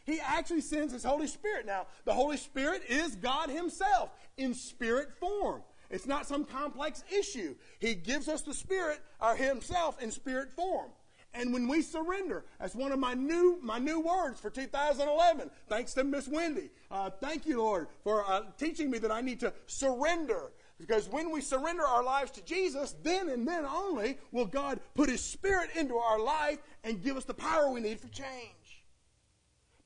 He 0.04 0.18
actually 0.20 0.62
sends 0.62 0.92
His 0.92 1.04
Holy 1.04 1.28
Spirit. 1.28 1.66
Now, 1.66 1.86
the 2.04 2.14
Holy 2.14 2.36
Spirit 2.36 2.82
is 2.88 3.14
God 3.14 3.48
Himself 3.48 4.10
in 4.36 4.54
spirit 4.54 5.12
form. 5.20 5.62
It's 5.88 6.06
not 6.06 6.26
some 6.26 6.44
complex 6.44 7.04
issue. 7.16 7.54
He 7.78 7.94
gives 7.94 8.28
us 8.28 8.42
the 8.42 8.54
Spirit, 8.54 9.00
or 9.20 9.36
Himself, 9.36 10.00
in 10.02 10.10
spirit 10.10 10.50
form. 10.52 10.90
And 11.32 11.52
when 11.52 11.68
we 11.68 11.82
surrender, 11.82 12.44
that's 12.58 12.74
one 12.74 12.90
of 12.90 12.98
my 12.98 13.14
new 13.14 13.60
my 13.62 13.78
new 13.78 14.00
words 14.00 14.40
for 14.40 14.50
2011. 14.50 15.50
Thanks 15.68 15.94
to 15.94 16.02
Miss 16.02 16.26
Wendy. 16.26 16.70
Uh, 16.90 17.10
thank 17.10 17.46
you, 17.46 17.58
Lord, 17.58 17.86
for 18.02 18.28
uh, 18.28 18.42
teaching 18.58 18.90
me 18.90 18.98
that 18.98 19.12
I 19.12 19.20
need 19.20 19.38
to 19.40 19.52
surrender. 19.66 20.50
Because 20.80 21.08
when 21.08 21.30
we 21.30 21.42
surrender 21.42 21.82
our 21.82 22.02
lives 22.02 22.30
to 22.32 22.44
Jesus, 22.44 22.94
then 23.02 23.28
and 23.28 23.46
then 23.46 23.66
only 23.66 24.16
will 24.32 24.46
God 24.46 24.80
put 24.94 25.10
His 25.10 25.22
Spirit 25.22 25.70
into 25.76 25.96
our 25.96 26.18
life 26.18 26.58
and 26.82 27.02
give 27.02 27.18
us 27.18 27.24
the 27.24 27.34
power 27.34 27.70
we 27.70 27.80
need 27.80 28.00
for 28.00 28.08
change. 28.08 28.84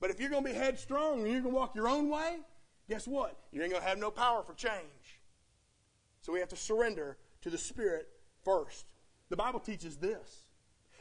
But 0.00 0.10
if 0.10 0.20
you're 0.20 0.30
going 0.30 0.44
to 0.44 0.50
be 0.50 0.56
headstrong 0.56 1.20
and 1.20 1.32
you're 1.32 1.40
going 1.40 1.52
to 1.52 1.58
walk 1.58 1.74
your 1.74 1.88
own 1.88 2.08
way, 2.10 2.36
guess 2.88 3.08
what? 3.08 3.36
You 3.50 3.60
ain't 3.62 3.72
going 3.72 3.82
to 3.82 3.88
have 3.88 3.98
no 3.98 4.12
power 4.12 4.44
for 4.44 4.54
change. 4.54 5.20
So 6.22 6.32
we 6.32 6.38
have 6.38 6.48
to 6.50 6.56
surrender 6.56 7.16
to 7.42 7.50
the 7.50 7.58
Spirit 7.58 8.08
first. 8.44 8.86
The 9.30 9.36
Bible 9.36 9.60
teaches 9.60 9.96
this 9.96 10.44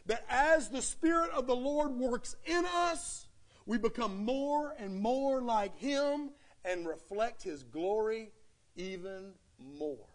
that 0.07 0.25
as 0.27 0.69
the 0.69 0.81
Spirit 0.81 1.29
of 1.31 1.45
the 1.45 1.55
Lord 1.55 1.91
works 1.91 2.35
in 2.45 2.65
us, 2.65 3.27
we 3.67 3.77
become 3.77 4.25
more 4.25 4.73
and 4.79 4.99
more 4.99 5.41
like 5.41 5.77
Him 5.77 6.31
and 6.65 6.87
reflect 6.87 7.43
His 7.43 7.63
glory 7.63 8.31
even 8.75 9.33
more. 9.59 10.07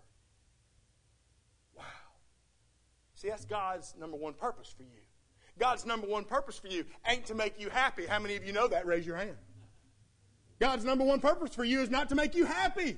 Wow. 1.77 1.85
See, 3.15 3.29
that's 3.29 3.45
God's 3.45 3.95
number 3.99 4.17
one 4.17 4.35
purpose 4.35 4.75
for 4.77 4.83
you. 4.83 5.01
God's 5.59 5.85
number 5.85 6.07
one 6.07 6.25
purpose 6.25 6.59
for 6.59 6.69
you 6.69 6.85
ain't 7.07 7.27
to 7.27 7.35
make 7.35 7.61
you 7.61 7.69
happy. 7.69 8.07
How 8.07 8.19
many 8.19 8.37
of 8.37 8.45
you 8.45 8.53
know 8.53 8.69
that? 8.69 8.87
Raise 8.87 9.07
your 9.07 9.17
hand. 9.17 9.37
God's 10.61 10.85
number 10.85 11.05
one 11.05 11.21
purpose 11.21 11.55
for 11.55 11.65
you 11.65 11.81
is 11.81 11.91
not 11.91 12.09
to 12.09 12.15
make 12.15 12.35
you 12.35 12.45
happy. 12.45 12.97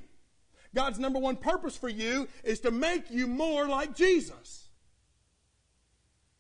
God's 0.75 0.99
number 0.99 1.19
one 1.19 1.37
purpose 1.37 1.77
for 1.77 1.89
you 1.89 2.29
is 2.45 2.61
to 2.61 2.71
make 2.71 3.11
you 3.11 3.27
more 3.27 3.67
like 3.67 3.95
Jesus. 3.95 4.69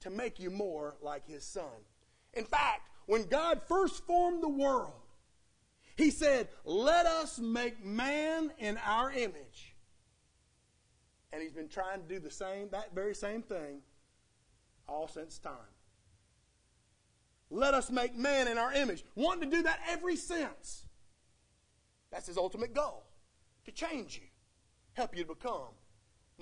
To 0.01 0.11
make 0.11 0.39
you 0.39 0.51
more 0.51 0.97
like 1.03 1.27
His 1.27 1.45
Son. 1.45 1.65
In 2.35 2.45
fact, 2.45 2.89
when 3.07 3.25
God 3.25 3.61
first 3.67 4.07
formed 4.07 4.43
the 4.43 4.49
world, 4.49 4.93
He 5.97 6.11
said, 6.11 6.49
Let 6.65 7.07
us 7.07 7.39
make 7.39 7.85
man 7.85 8.53
in 8.59 8.79
our 8.79 9.11
image 9.11 9.70
and 11.33 11.43
he's 11.43 11.53
been 11.53 11.69
trying 11.69 12.03
to 12.03 12.09
do 12.09 12.19
the 12.19 12.31
same, 12.31 12.69
that 12.71 12.95
very 12.95 13.15
same 13.15 13.43
thing 13.43 13.83
all 14.89 15.09
since 15.09 15.39
time. 15.39 15.53
Let 17.51 17.75
us 17.75 17.91
make 17.91 18.17
man 18.17 18.49
in 18.49 18.59
our 18.59 18.73
image. 18.73 19.05
Wanting 19.15 19.51
to 19.51 19.57
do 19.57 19.63
that 19.65 19.81
every 19.89 20.17
since. 20.17 20.85
That's 22.11 22.27
his 22.27 22.37
ultimate 22.37 22.75
goal. 22.75 23.05
To 23.65 23.73
change 23.73 24.17
you. 24.17 24.29
Help 24.95 25.17
you 25.17 25.25
to 25.25 25.35
become 25.35 25.75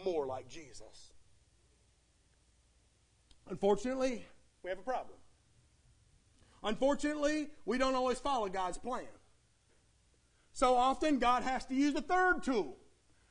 more 0.04 0.26
like 0.26 0.48
Jesus. 0.48 1.12
Unfortunately, 3.48 4.26
we 4.62 4.70
have 4.70 4.78
a 4.78 4.82
problem. 4.82 5.16
Unfortunately, 6.62 7.48
we 7.64 7.78
don't 7.78 7.94
always 7.94 8.18
follow 8.18 8.48
God's 8.48 8.78
plan. 8.78 9.06
So 10.52 10.74
often, 10.74 11.18
God 11.18 11.42
has 11.42 11.64
to 11.66 11.74
use 11.74 11.94
a 11.94 12.02
third 12.02 12.42
tool 12.42 12.76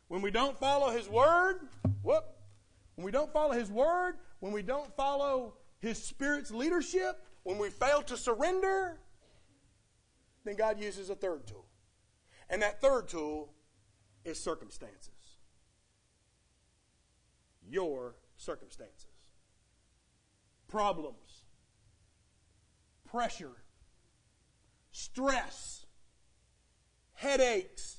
when 0.08 0.22
we 0.22 0.32
don't 0.32 0.58
follow 0.58 0.90
His 0.90 1.10
Word, 1.10 1.68
whoop, 2.02 2.26
when 2.96 3.06
we 3.06 3.12
don't 3.12 3.32
follow 3.32 3.54
His 3.54 3.70
Word, 3.70 4.16
when 4.40 4.52
we 4.52 4.62
don't 4.62 4.96
follow 4.96 5.56
His 5.80 6.02
Spirit's 6.02 6.52
leadership, 6.52 7.22
when 7.44 7.58
we 7.58 7.70
fail 7.70 8.02
to 8.04 8.18
surrender, 8.18 9.00
then 10.44 10.56
God 10.56 10.80
uses 10.80 11.10
a 11.10 11.16
third 11.16 11.48
tool. 11.48 11.66
And 12.50 12.62
that 12.62 12.82
third 12.82 13.08
tool 13.08 13.54
is 14.24 14.40
circumstances. 14.40 15.12
Your 17.70 18.16
circumstances. 18.38 19.08
Problems. 20.68 21.46
Pressure. 23.06 23.64
Stress. 24.92 25.86
Headaches 27.14 27.97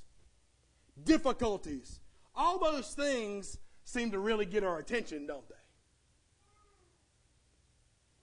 difficulties. 1.04 2.00
All 2.34 2.58
those 2.58 2.94
things 2.94 3.58
seem 3.84 4.10
to 4.12 4.18
really 4.18 4.46
get 4.46 4.64
our 4.64 4.78
attention, 4.78 5.26
don't 5.26 5.48
they? 5.48 5.54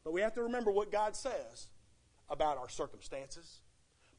But 0.04 0.14
we 0.14 0.22
have 0.22 0.34
to 0.36 0.44
remember 0.44 0.72
what 0.72 0.92
God 0.92 1.16
says 1.16 1.68
about 2.30 2.58
our 2.58 2.70
circumstances. 2.70 3.60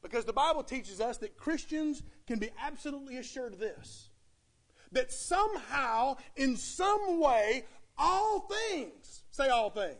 Because 0.01 0.25
the 0.25 0.33
Bible 0.33 0.63
teaches 0.63 1.01
us 1.01 1.17
that 1.17 1.37
Christians 1.37 2.03
can 2.27 2.39
be 2.39 2.49
absolutely 2.61 3.17
assured 3.17 3.53
of 3.53 3.59
this 3.59 4.09
that 4.91 5.11
somehow, 5.11 6.15
in 6.35 6.55
some 6.55 7.19
way, 7.19 7.65
all 7.97 8.41
things, 8.41 9.23
say 9.31 9.49
all 9.49 9.69
things, 9.69 9.97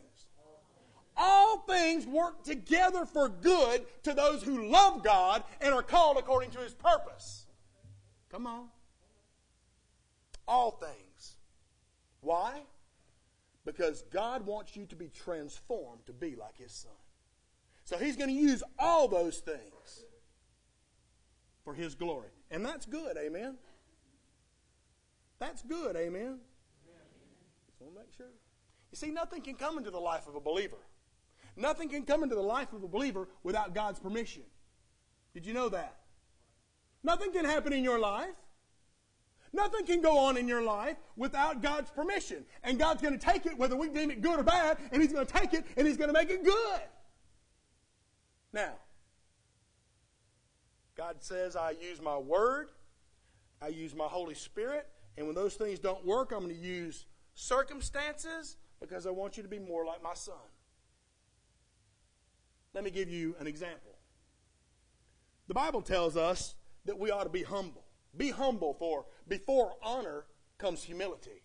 all 1.16 1.58
things 1.68 2.06
work 2.06 2.44
together 2.44 3.04
for 3.04 3.28
good 3.28 3.84
to 4.04 4.14
those 4.14 4.42
who 4.42 4.70
love 4.70 5.02
God 5.02 5.42
and 5.60 5.74
are 5.74 5.82
called 5.82 6.16
according 6.16 6.50
to 6.52 6.60
his 6.60 6.74
purpose. 6.74 7.46
Come 8.30 8.46
on. 8.46 8.68
All 10.46 10.72
things. 10.72 11.36
Why? 12.20 12.62
Because 13.64 14.02
God 14.10 14.46
wants 14.46 14.76
you 14.76 14.86
to 14.86 14.96
be 14.96 15.08
transformed 15.08 16.06
to 16.06 16.12
be 16.12 16.36
like 16.36 16.56
His 16.58 16.72
Son. 16.72 16.92
So 17.84 17.96
He's 17.98 18.16
going 18.16 18.30
to 18.30 18.36
use 18.36 18.62
all 18.78 19.08
those 19.08 19.38
things 19.38 20.04
for 21.64 21.74
His 21.74 21.94
glory. 21.94 22.30
And 22.50 22.64
that's 22.64 22.86
good, 22.86 23.16
amen? 23.16 23.56
That's 25.38 25.62
good, 25.62 25.96
amen? 25.96 26.38
Just 27.66 27.80
want 27.80 27.94
to 27.94 28.00
make 28.00 28.12
sure. 28.16 28.26
You 28.90 28.96
see, 28.96 29.10
nothing 29.10 29.42
can 29.42 29.54
come 29.54 29.78
into 29.78 29.90
the 29.90 30.00
life 30.00 30.26
of 30.26 30.34
a 30.34 30.40
believer. 30.40 30.78
Nothing 31.56 31.88
can 31.88 32.04
come 32.04 32.22
into 32.22 32.34
the 32.34 32.42
life 32.42 32.72
of 32.72 32.82
a 32.82 32.88
believer 32.88 33.28
without 33.42 33.74
God's 33.74 33.98
permission. 33.98 34.42
Did 35.34 35.44
you 35.44 35.52
know 35.52 35.68
that? 35.68 35.97
Nothing 37.02 37.32
can 37.32 37.44
happen 37.44 37.72
in 37.72 37.84
your 37.84 37.98
life. 37.98 38.34
Nothing 39.52 39.86
can 39.86 40.02
go 40.02 40.18
on 40.18 40.36
in 40.36 40.46
your 40.46 40.62
life 40.62 40.96
without 41.16 41.62
God's 41.62 41.90
permission. 41.90 42.44
And 42.62 42.78
God's 42.78 43.00
going 43.00 43.18
to 43.18 43.24
take 43.24 43.46
it, 43.46 43.56
whether 43.56 43.76
we 43.76 43.88
deem 43.88 44.10
it 44.10 44.20
good 44.20 44.38
or 44.38 44.42
bad, 44.42 44.78
and 44.92 45.00
He's 45.00 45.12
going 45.12 45.26
to 45.26 45.32
take 45.32 45.54
it 45.54 45.64
and 45.76 45.86
He's 45.86 45.96
going 45.96 46.08
to 46.08 46.14
make 46.14 46.30
it 46.30 46.44
good. 46.44 46.80
Now, 48.52 48.72
God 50.96 51.16
says, 51.20 51.56
I 51.56 51.70
use 51.80 52.02
my 52.02 52.16
word, 52.16 52.70
I 53.62 53.68
use 53.68 53.94
my 53.94 54.06
Holy 54.06 54.34
Spirit, 54.34 54.86
And 55.18 55.26
when 55.26 55.34
those 55.34 55.54
things 55.54 55.80
don't 55.80 56.06
work, 56.06 56.30
I'm 56.30 56.44
going 56.44 56.54
to 56.54 56.60
use 56.60 57.06
circumstances 57.34 58.56
because 58.80 59.04
I 59.04 59.10
want 59.10 59.36
you 59.36 59.42
to 59.42 59.48
be 59.48 59.58
more 59.58 59.84
like 59.84 60.00
my 60.00 60.14
son. 60.14 60.34
Let 62.72 62.84
me 62.84 62.90
give 62.92 63.08
you 63.10 63.34
an 63.40 63.48
example. 63.48 63.96
The 65.48 65.54
Bible 65.54 65.82
tells 65.82 66.16
us 66.16 66.54
that 66.88 66.98
we 66.98 67.10
ought 67.10 67.24
to 67.24 67.30
be 67.30 67.42
humble. 67.42 67.84
Be 68.16 68.30
humble, 68.30 68.74
for 68.74 69.04
before 69.28 69.74
honor 69.82 70.24
comes 70.56 70.82
humility. 70.82 71.42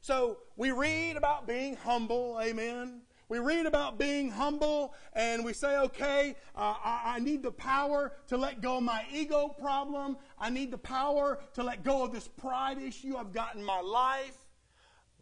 So 0.00 0.38
we 0.56 0.70
read 0.70 1.16
about 1.16 1.46
being 1.46 1.74
humble, 1.74 2.38
amen. 2.40 3.00
We 3.28 3.38
read 3.38 3.64
about 3.64 3.98
being 3.98 4.30
humble 4.30 4.94
and 5.14 5.42
we 5.42 5.54
say, 5.54 5.78
okay, 5.78 6.36
uh, 6.54 6.74
I, 6.84 7.14
I, 7.16 7.18
need 7.18 7.42
the 7.42 7.50
power 7.50 8.12
to 8.26 8.36
let 8.36 8.60
go 8.60 8.76
of 8.76 8.82
my 8.82 9.06
ego 9.10 9.48
problem. 9.48 10.18
I 10.38 10.50
need 10.50 10.70
the 10.70 10.76
power 10.76 11.38
to 11.54 11.62
let 11.62 11.82
go 11.82 12.04
of 12.04 12.12
this 12.12 12.28
pride 12.28 12.76
issue 12.76 13.16
I've 13.16 13.32
got 13.32 13.54
in 13.54 13.64
my 13.64 13.80
life, 13.80 14.36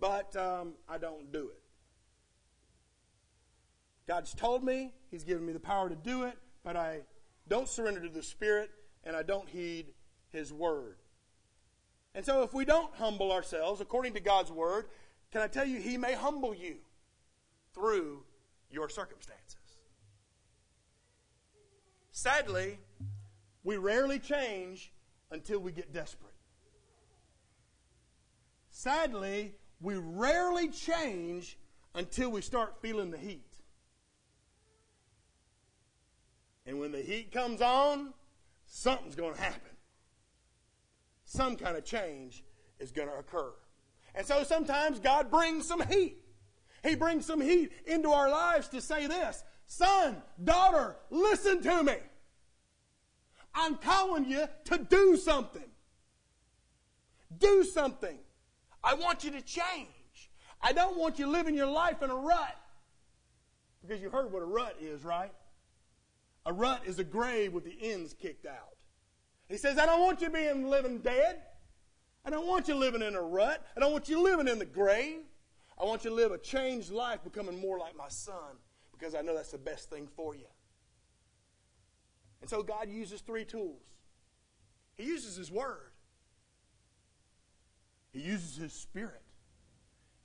but 0.01 0.35
um, 0.35 0.73
I 0.89 0.99
don't 0.99 1.31
do 1.31 1.51
it. 1.51 1.63
God's 4.09 4.35
told 4.35 4.65
me, 4.65 4.93
He's 5.09 5.23
given 5.23 5.47
me 5.47 5.53
the 5.53 5.61
power 5.61 5.89
to 5.89 5.95
do 5.95 6.25
it, 6.25 6.37
but 6.65 6.77
I 6.77 7.03
don't 7.47 7.69
surrender 7.69 8.01
to 8.01 8.09
the 8.09 8.25
Spirit 8.25 8.71
and 9.05 9.17
I 9.17 9.23
don't 9.23 9.49
heed 9.49 9.93
His 10.31 10.53
Word. 10.53 10.97
And 12.15 12.25
so, 12.25 12.43
if 12.43 12.53
we 12.53 12.65
don't 12.65 12.95
humble 12.95 13.33
ourselves 13.33 13.81
according 13.81 14.15
to 14.15 14.21
God's 14.21 14.51
Word, 14.51 14.87
can 15.31 15.43
I 15.43 15.47
tell 15.47 15.67
you, 15.67 15.81
He 15.81 15.97
may 15.97 16.15
humble 16.15 16.55
you 16.55 16.77
through 17.73 18.25
your 18.71 18.89
circumstances. 18.89 19.57
Sadly, 22.11 22.79
we 23.63 23.77
rarely 23.77 24.19
change 24.19 24.93
until 25.31 25.61
we 25.61 25.73
get 25.73 25.93
desperate. 25.93 26.35
Sadly, 28.71 29.55
we 29.81 29.95
rarely 29.95 30.69
change 30.69 31.59
until 31.95 32.31
we 32.31 32.41
start 32.41 32.81
feeling 32.81 33.11
the 33.11 33.19
heat. 33.19 33.47
And 36.67 36.79
when 36.79 36.93
the 36.93 37.01
heat 37.01 37.33
comes 37.33 37.61
on, 37.61 38.13
something's 38.71 39.17
going 39.17 39.35
to 39.35 39.41
happen. 39.41 39.61
Some 41.25 41.57
kind 41.57 41.77
of 41.77 41.85
change 41.85 42.43
is 42.79 42.93
going 42.93 43.09
to 43.09 43.15
occur. 43.15 43.53
And 44.15 44.27
so 44.27 44.43
sometimes 44.45 45.01
God 45.01 45.31
brings 45.31 45.67
some 45.67 45.83
heat. 45.87 46.17
He 46.83 46.95
brings 46.95 47.27
some 47.27 47.41
heat 47.41 47.73
into 47.87 48.11
our 48.11 48.31
lives 48.31 48.69
to 48.69 48.81
say 48.81 49.07
this 49.07 49.45
Son, 49.67 50.23
daughter, 50.43 50.97
listen 51.11 51.63
to 51.63 51.83
me. 51.83 51.97
I'm 53.55 53.77
calling 53.77 54.25
you 54.25 54.49
to 54.65 54.79
do 54.79 55.17
something. 55.17 55.69
Do 57.39 57.65
something. 57.65 58.19
I 58.83 58.95
want 58.95 59.25
you 59.25 59.33
to 59.33 59.43
change. 59.43 60.31
I 60.63 60.73
don't 60.73 60.97
want 60.97 61.19
you 61.19 61.27
living 61.27 61.55
your 61.55 61.67
life 61.67 62.03
in 62.03 62.11
a 62.11 62.15
rut. 62.15 62.57
Because 63.83 64.01
you 64.01 64.11
heard 64.11 64.33
what 64.33 64.43
a 64.43 64.47
rut 64.47 64.77
is, 64.81 65.05
right? 65.05 65.33
A 66.47 66.53
rut 66.53 66.83
is 66.87 66.99
a 66.99 67.05
grave 67.05 67.53
with 67.53 67.65
the 67.65 67.77
ends 67.81 68.15
kicked 68.15 68.47
out. 68.47 68.77
He 69.49 69.57
says, 69.57 69.79
I 69.79 69.87
don't 69.87 70.01
want 70.01 70.21
you 70.21 70.31
being 70.31 70.69
living 70.69 70.99
dead. 70.99 71.43
I 72.25 72.31
don't 72.31 72.47
want 72.47 72.69
you 72.69 72.75
living 72.75 73.03
in 73.03 73.15
a 73.15 73.23
rut. 73.23 73.65
I 73.77 73.81
don't 73.81 73.93
want 73.93 74.09
you 74.09 74.23
living 74.23 74.49
in 74.49 74.59
the 74.59 74.65
grave. 74.65 75.23
I 75.81 75.85
want 75.85 76.05
you 76.05 76.11
to 76.11 76.17
live 76.17 76.33
a 76.33 76.39
changed 76.39 76.91
life, 76.91 77.25
becoming 77.25 77.59
more 77.59 77.79
like 77.79 77.97
my 77.97 78.09
son, 78.09 78.59
because 78.93 79.15
I 79.15 79.23
know 79.23 79.35
that's 79.35 79.53
the 79.53 79.59
best 79.59 79.89
thing 79.89 80.09
for 80.15 80.35
you. 80.35 80.47
And 82.41 82.51
so 82.51 82.63
God 82.63 82.89
uses 82.89 83.21
three 83.23 83.45
tools 83.45 83.83
He 84.97 85.05
uses 85.05 85.37
His 85.37 85.51
Word, 85.51 85.93
He 88.13 88.21
uses 88.21 88.57
His 88.57 88.73
Spirit, 88.73 89.23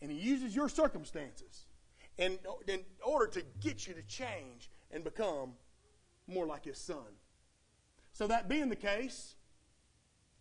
and 0.01 0.11
He 0.11 0.17
uses 0.17 0.55
your 0.55 0.67
circumstances 0.67 1.65
in, 2.17 2.37
in 2.67 2.81
order 3.03 3.27
to 3.27 3.43
get 3.61 3.87
you 3.87 3.93
to 3.93 4.03
change 4.03 4.69
and 4.91 5.03
become 5.03 5.53
more 6.27 6.45
like 6.45 6.65
His 6.65 6.77
Son. 6.77 7.19
So, 8.11 8.27
that 8.27 8.47
being 8.47 8.69
the 8.69 8.75
case, 8.75 9.35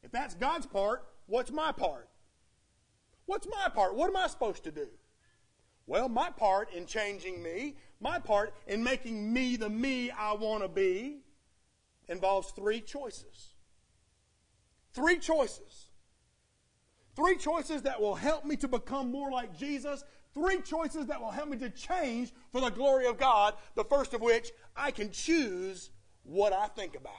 if 0.02 0.12
that's 0.12 0.34
God's 0.34 0.66
part, 0.66 1.04
what's 1.26 1.50
my 1.50 1.72
part? 1.72 2.08
What's 3.26 3.46
my 3.48 3.68
part? 3.68 3.94
What 3.96 4.08
am 4.08 4.16
I 4.16 4.26
supposed 4.26 4.64
to 4.64 4.70
do? 4.70 4.88
Well, 5.86 6.08
my 6.08 6.30
part 6.30 6.72
in 6.72 6.86
changing 6.86 7.42
me, 7.42 7.76
my 8.00 8.18
part 8.18 8.54
in 8.66 8.82
making 8.82 9.32
me 9.32 9.56
the 9.56 9.68
me 9.68 10.10
I 10.10 10.32
want 10.32 10.62
to 10.62 10.68
be, 10.68 11.18
involves 12.08 12.50
three 12.52 12.80
choices. 12.80 13.54
Three 14.92 15.18
choices. 15.18 15.83
Three 17.16 17.36
choices 17.36 17.82
that 17.82 18.00
will 18.00 18.14
help 18.14 18.44
me 18.44 18.56
to 18.56 18.68
become 18.68 19.10
more 19.10 19.30
like 19.30 19.56
Jesus. 19.56 20.04
Three 20.32 20.60
choices 20.60 21.06
that 21.06 21.20
will 21.20 21.30
help 21.30 21.48
me 21.48 21.56
to 21.58 21.70
change 21.70 22.32
for 22.50 22.60
the 22.60 22.70
glory 22.70 23.06
of 23.06 23.18
God. 23.18 23.54
The 23.76 23.84
first 23.84 24.14
of 24.14 24.20
which, 24.20 24.50
I 24.76 24.90
can 24.90 25.10
choose 25.10 25.90
what 26.24 26.52
I 26.52 26.66
think 26.66 26.96
about. 26.96 27.12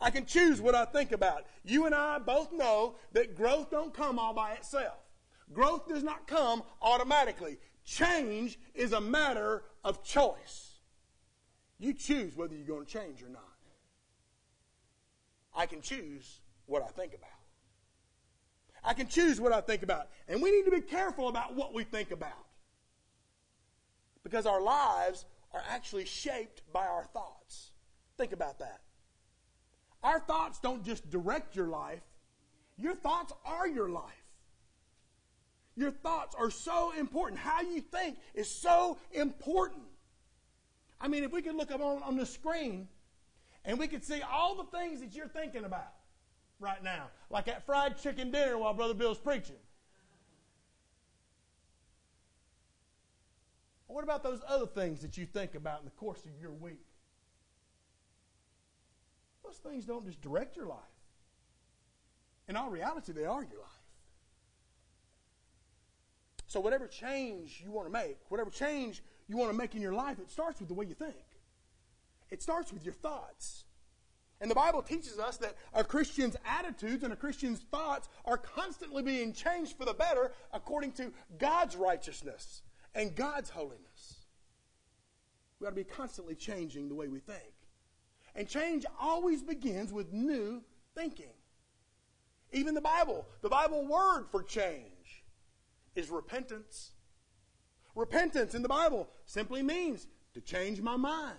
I 0.00 0.10
can 0.10 0.24
choose 0.24 0.60
what 0.60 0.74
I 0.74 0.84
think 0.86 1.12
about. 1.12 1.46
You 1.62 1.86
and 1.86 1.94
I 1.94 2.18
both 2.18 2.52
know 2.52 2.96
that 3.12 3.36
growth 3.36 3.70
don't 3.70 3.94
come 3.94 4.18
all 4.18 4.34
by 4.34 4.52
itself. 4.52 4.98
Growth 5.52 5.88
does 5.88 6.02
not 6.02 6.26
come 6.26 6.62
automatically. 6.80 7.58
Change 7.84 8.58
is 8.74 8.92
a 8.92 9.00
matter 9.00 9.64
of 9.84 10.02
choice. 10.02 10.78
You 11.78 11.92
choose 11.92 12.36
whether 12.36 12.54
you're 12.54 12.66
going 12.66 12.86
to 12.86 12.92
change 12.92 13.22
or 13.22 13.28
not. 13.28 13.42
I 15.54 15.66
can 15.66 15.82
choose 15.82 16.40
what 16.66 16.82
I 16.82 16.86
think 16.86 17.14
about. 17.14 17.39
I 18.84 18.94
can 18.94 19.08
choose 19.08 19.40
what 19.40 19.52
I 19.52 19.60
think 19.60 19.82
about. 19.82 20.08
And 20.28 20.40
we 20.40 20.50
need 20.50 20.64
to 20.64 20.70
be 20.70 20.80
careful 20.80 21.28
about 21.28 21.54
what 21.54 21.74
we 21.74 21.84
think 21.84 22.10
about. 22.10 22.46
Because 24.22 24.46
our 24.46 24.60
lives 24.60 25.24
are 25.52 25.62
actually 25.68 26.04
shaped 26.04 26.62
by 26.72 26.86
our 26.86 27.04
thoughts. 27.04 27.72
Think 28.16 28.32
about 28.32 28.58
that. 28.58 28.80
Our 30.02 30.20
thoughts 30.20 30.58
don't 30.58 30.84
just 30.84 31.10
direct 31.10 31.56
your 31.56 31.68
life, 31.68 32.02
your 32.76 32.94
thoughts 32.94 33.32
are 33.44 33.68
your 33.68 33.88
life. 33.88 34.04
Your 35.76 35.90
thoughts 35.90 36.34
are 36.38 36.50
so 36.50 36.92
important. 36.98 37.40
How 37.40 37.62
you 37.62 37.80
think 37.80 38.18
is 38.34 38.50
so 38.50 38.98
important. 39.12 39.82
I 41.00 41.08
mean, 41.08 41.24
if 41.24 41.32
we 41.32 41.42
could 41.42 41.54
look 41.54 41.70
up 41.70 41.80
on, 41.80 42.02
on 42.02 42.16
the 42.16 42.26
screen 42.26 42.88
and 43.64 43.78
we 43.78 43.86
could 43.86 44.04
see 44.04 44.20
all 44.20 44.56
the 44.56 44.64
things 44.76 45.00
that 45.00 45.14
you're 45.14 45.28
thinking 45.28 45.64
about 45.64 45.92
right 46.60 46.82
now, 46.82 47.08
like 47.30 47.46
that 47.46 47.64
fried 47.64 47.98
chicken 47.98 48.30
dinner 48.30 48.58
while 48.58 48.74
Brother 48.74 48.94
Bill's 48.94 49.18
preaching. 49.18 49.56
What 53.86 54.04
about 54.04 54.22
those 54.22 54.40
other 54.46 54.66
things 54.66 55.02
that 55.02 55.16
you 55.16 55.26
think 55.26 55.56
about 55.56 55.80
in 55.80 55.84
the 55.84 55.90
course 55.92 56.24
of 56.24 56.40
your 56.40 56.52
week? 56.52 56.86
Those 59.44 59.56
things 59.56 59.84
don't 59.84 60.04
just 60.04 60.20
direct 60.20 60.56
your 60.56 60.66
life. 60.66 60.78
In 62.48 62.56
all 62.56 62.70
reality, 62.70 63.12
they 63.12 63.24
are 63.24 63.42
your 63.42 63.58
life. 63.60 63.70
So, 66.46 66.60
whatever 66.60 66.86
change 66.86 67.60
you 67.64 67.70
want 67.70 67.86
to 67.86 67.92
make, 67.92 68.18
whatever 68.28 68.50
change 68.50 69.02
you 69.28 69.36
want 69.36 69.50
to 69.50 69.56
make 69.56 69.74
in 69.74 69.82
your 69.82 69.92
life, 69.92 70.18
it 70.18 70.30
starts 70.30 70.60
with 70.60 70.68
the 70.68 70.74
way 70.74 70.84
you 70.86 70.94
think. 70.94 71.14
It 72.30 72.42
starts 72.42 72.72
with 72.72 72.84
your 72.84 72.94
thoughts. 72.94 73.64
And 74.40 74.50
the 74.50 74.54
Bible 74.54 74.82
teaches 74.82 75.18
us 75.18 75.36
that 75.38 75.56
a 75.74 75.84
Christian's 75.84 76.36
attitudes 76.46 77.04
and 77.04 77.12
a 77.12 77.16
Christian's 77.16 77.60
thoughts 77.70 78.08
are 78.24 78.38
constantly 78.38 79.02
being 79.02 79.34
changed 79.34 79.76
for 79.76 79.84
the 79.84 79.92
better 79.92 80.32
according 80.52 80.92
to 80.92 81.12
God's 81.38 81.76
righteousness 81.76 82.62
and 82.94 83.14
God's 83.14 83.50
holiness. 83.50 84.24
We 85.58 85.66
ought 85.66 85.70
to 85.70 85.76
be 85.76 85.84
constantly 85.84 86.34
changing 86.34 86.88
the 86.88 86.94
way 86.94 87.08
we 87.08 87.18
think. 87.20 87.52
And 88.34 88.48
change 88.48 88.86
always 88.98 89.42
begins 89.42 89.92
with 89.92 90.12
new 90.12 90.62
thinking. 90.94 91.34
Even 92.52 92.74
the 92.74 92.80
Bible, 92.80 93.26
the 93.42 93.48
Bible 93.48 93.86
word 93.86 94.24
for 94.30 94.42
change 94.42 95.24
is 95.94 96.08
repentance. 96.08 96.92
Repentance 97.94 98.54
in 98.54 98.62
the 98.62 98.68
Bible 98.68 99.08
simply 99.26 99.62
means 99.62 100.06
to 100.32 100.40
change 100.40 100.80
my 100.80 100.96
mind. 100.96 101.38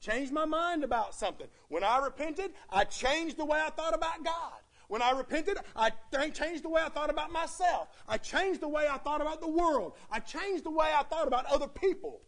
Change 0.00 0.30
my 0.30 0.44
mind 0.44 0.84
about 0.84 1.14
something. 1.14 1.48
When 1.68 1.82
I 1.82 1.98
repented, 1.98 2.52
I 2.70 2.84
changed 2.84 3.36
the 3.36 3.44
way 3.44 3.60
I 3.60 3.70
thought 3.70 3.94
about 3.94 4.24
God. 4.24 4.60
When 4.86 5.02
I 5.02 5.10
repented, 5.10 5.58
I 5.76 5.90
changed 6.32 6.64
the 6.64 6.68
way 6.68 6.80
I 6.82 6.88
thought 6.88 7.10
about 7.10 7.30
myself. 7.30 7.88
I 8.08 8.16
changed 8.16 8.60
the 8.60 8.68
way 8.68 8.86
I 8.88 8.96
thought 8.96 9.20
about 9.20 9.40
the 9.40 9.48
world. 9.48 9.94
I 10.10 10.20
changed 10.20 10.64
the 10.64 10.70
way 10.70 10.90
I 10.96 11.02
thought 11.02 11.26
about 11.26 11.44
other 11.46 11.68
people. 11.68 12.22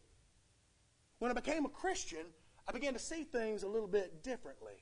When 1.21 1.31
I 1.31 1.35
became 1.35 1.65
a 1.65 1.71
Christian, 1.71 2.27
I 2.69 2.73
began 2.73 2.93
to 2.93 2.99
see 2.99 3.25
things 3.25 3.63
a 3.63 3.69
little 3.69 3.89
bit 3.89 4.23
differently. 4.23 4.75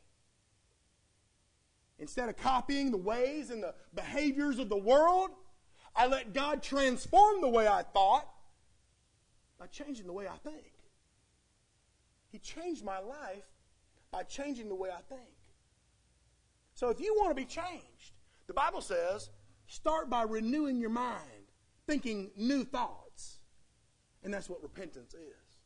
Instead 2.00 2.28
of 2.28 2.36
copying 2.36 2.90
the 2.90 2.96
ways 2.96 3.50
and 3.50 3.62
the 3.62 3.74
behaviors 3.94 4.58
of 4.58 4.68
the 4.68 4.76
world, 4.76 5.30
I 5.94 6.06
let 6.06 6.32
God 6.32 6.62
transform 6.62 7.40
the 7.40 7.48
way 7.48 7.66
I 7.66 7.82
thought 7.82 8.28
by 9.58 9.66
changing 9.66 10.06
the 10.06 10.12
way 10.12 10.26
I 10.28 10.36
think. 10.38 10.72
He 12.30 12.38
changed 12.38 12.84
my 12.84 12.98
life 12.98 13.44
by 14.10 14.22
changing 14.22 14.68
the 14.68 14.74
way 14.74 14.90
I 14.90 15.00
think. 15.08 15.28
So 16.74 16.90
if 16.90 17.00
you 17.00 17.14
want 17.16 17.30
to 17.30 17.34
be 17.34 17.44
changed, 17.44 18.12
The 18.48 18.54
Bible 18.54 18.80
says, 18.80 19.30
start 19.66 20.10
by 20.10 20.22
renewing 20.22 20.80
your 20.80 20.90
mind, 20.90 21.52
thinking 21.86 22.30
new 22.34 22.64
thoughts. 22.64 23.36
And 24.24 24.34
that's 24.34 24.48
what 24.50 24.62
repentance 24.62 25.14
is. 25.14 25.58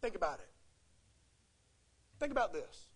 Think 0.00 0.14
about 0.14 0.38
it. 0.38 0.48
Think 2.18 2.32
about 2.32 2.52
this. 2.52 2.86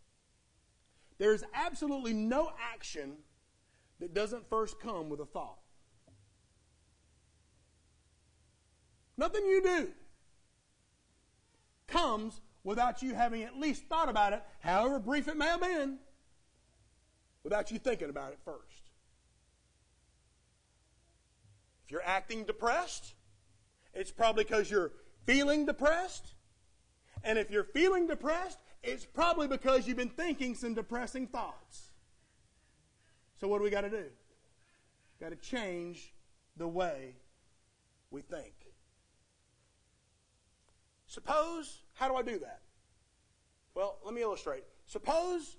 There's 1.19 1.43
absolutely 1.53 2.15
no 2.15 2.53
action 2.73 3.17
that 3.99 4.15
doesn't 4.15 4.49
first 4.49 4.81
come 4.81 5.09
with 5.09 5.21
a 5.21 5.27
thought. 5.27 5.59
Nothing 9.17 9.47
you 9.47 9.63
do 9.63 9.89
comes 11.87 12.41
without 12.67 13.01
you 13.01 13.15
having 13.15 13.45
at 13.45 13.57
least 13.57 13.85
thought 13.85 14.09
about 14.09 14.33
it, 14.33 14.43
however 14.59 14.99
brief 14.99 15.29
it 15.29 15.37
may 15.37 15.47
have 15.47 15.61
been, 15.61 15.99
without 17.45 17.71
you 17.71 17.79
thinking 17.79 18.11
about 18.11 18.33
it 18.33 18.39
first. 18.45 18.91
If 21.85 21.93
you're 21.93 22.03
acting 22.05 22.43
depressed, 22.43 23.15
it's 23.95 24.11
probably 24.11 24.43
because 24.43 24.69
you're 24.69 24.91
feeling 25.27 25.65
depressed. 25.65 26.35
And 27.23 27.39
if 27.39 27.53
you're 27.53 27.63
feeling 27.63 28.09
depressed, 28.09 28.59
it's 28.83 29.05
probably 29.05 29.47
because 29.47 29.87
you've 29.87 29.97
been 29.97 30.09
thinking 30.09 30.57
some 30.57 30.75
depressing 30.75 31.29
thoughts. 31.29 31.93
So, 33.41 33.47
what 33.47 33.59
do 33.59 33.65
we 33.65 33.71
got 33.71 33.83
to 33.83 33.91
do? 33.91 34.07
Got 35.21 35.29
to 35.29 35.37
change 35.37 36.13
the 36.57 36.67
way 36.67 37.15
we 38.11 38.23
think. 38.23 38.55
Suppose, 41.07 41.83
how 41.97 42.09
do 42.09 42.15
I 42.15 42.23
do 42.23 42.39
that? 42.39 42.61
Well, 43.75 43.99
let 44.05 44.15
me 44.15 44.23
illustrate. 44.23 44.65
Suppose 44.87 45.57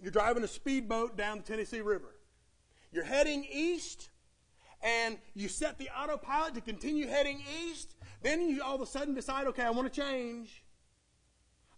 you're 0.00 0.12
driving 0.12 0.42
a 0.44 0.48
speedboat 0.48 1.16
down 1.16 1.38
the 1.38 1.44
Tennessee 1.44 1.80
River. 1.80 2.14
You're 2.92 3.04
heading 3.04 3.46
east, 3.50 4.08
and 4.82 5.18
you 5.34 5.48
set 5.48 5.78
the 5.78 5.88
autopilot 5.90 6.54
to 6.54 6.60
continue 6.60 7.06
heading 7.06 7.42
east. 7.62 7.94
Then 8.22 8.48
you 8.48 8.62
all 8.62 8.76
of 8.76 8.80
a 8.80 8.86
sudden 8.86 9.14
decide, 9.14 9.46
okay, 9.48 9.62
I 9.62 9.70
want 9.70 9.92
to 9.92 10.00
change. 10.00 10.64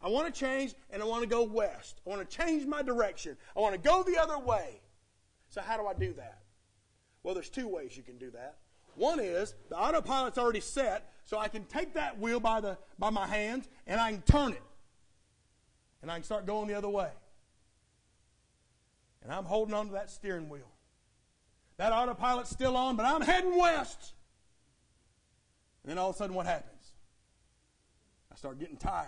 I 0.03 0.09
want 0.09 0.33
to 0.33 0.38
change, 0.38 0.75
and 0.90 1.03
I 1.03 1.07
want 1.07 1.23
to 1.23 1.29
go 1.29 1.43
west. 1.43 2.01
I 2.07 2.11
want 2.11 2.29
to 2.29 2.37
change 2.37 2.66
my 2.66 2.83
direction. 2.83 3.37
I 3.57 3.61
want 3.61 3.75
to 3.75 3.81
go 3.81 4.03
the 4.03 4.19
other 4.19 4.38
way. 4.38 4.81
So, 5.49 5.61
how 5.61 5.77
do 5.77 5.87
I 5.87 5.95
do 5.95 6.12
that? 6.14 6.38
Well, 7.23 7.35
there's 7.35 7.51
two 7.51 7.69
ways 7.69 7.97
you 7.97 8.03
can 8.03 8.16
do 8.16 8.31
that. 8.31 8.57
One 8.95 9.21
is 9.21 9.55
the 9.69 9.77
autopilot's 9.77 10.38
already 10.38 10.61
set, 10.61 11.12
so 11.31 11.38
I 11.38 11.47
can 11.47 11.64
take 11.66 11.95
that 11.95 12.19
wheel 12.19 12.40
by, 12.40 12.61
the, 12.61 12.77
by 12.99 13.11
my 13.11 13.25
hands 13.25 13.69
and 13.87 14.01
I 14.01 14.11
can 14.11 14.23
turn 14.23 14.51
it. 14.51 14.62
And 16.03 16.11
I 16.11 16.14
can 16.14 16.25
start 16.25 16.45
going 16.45 16.66
the 16.66 16.75
other 16.75 16.88
way. 16.88 17.11
And 19.23 19.33
I'm 19.33 19.45
holding 19.45 19.73
on 19.73 19.87
to 19.87 19.93
that 19.93 20.11
steering 20.11 20.49
wheel. 20.49 20.69
That 21.77 21.93
autopilot's 21.93 22.51
still 22.51 22.77
on, 22.77 22.97
but 22.97 23.07
I'm 23.07 23.21
heading 23.21 23.57
west. 23.57 24.12
And 25.85 25.90
then 25.93 25.99
all 25.99 26.11
of 26.11 26.16
a 26.16 26.19
sudden, 26.19 26.35
what 26.35 26.47
happens? 26.47 26.95
I 28.33 28.35
start 28.35 28.59
getting 28.59 28.77
tired. 28.77 29.07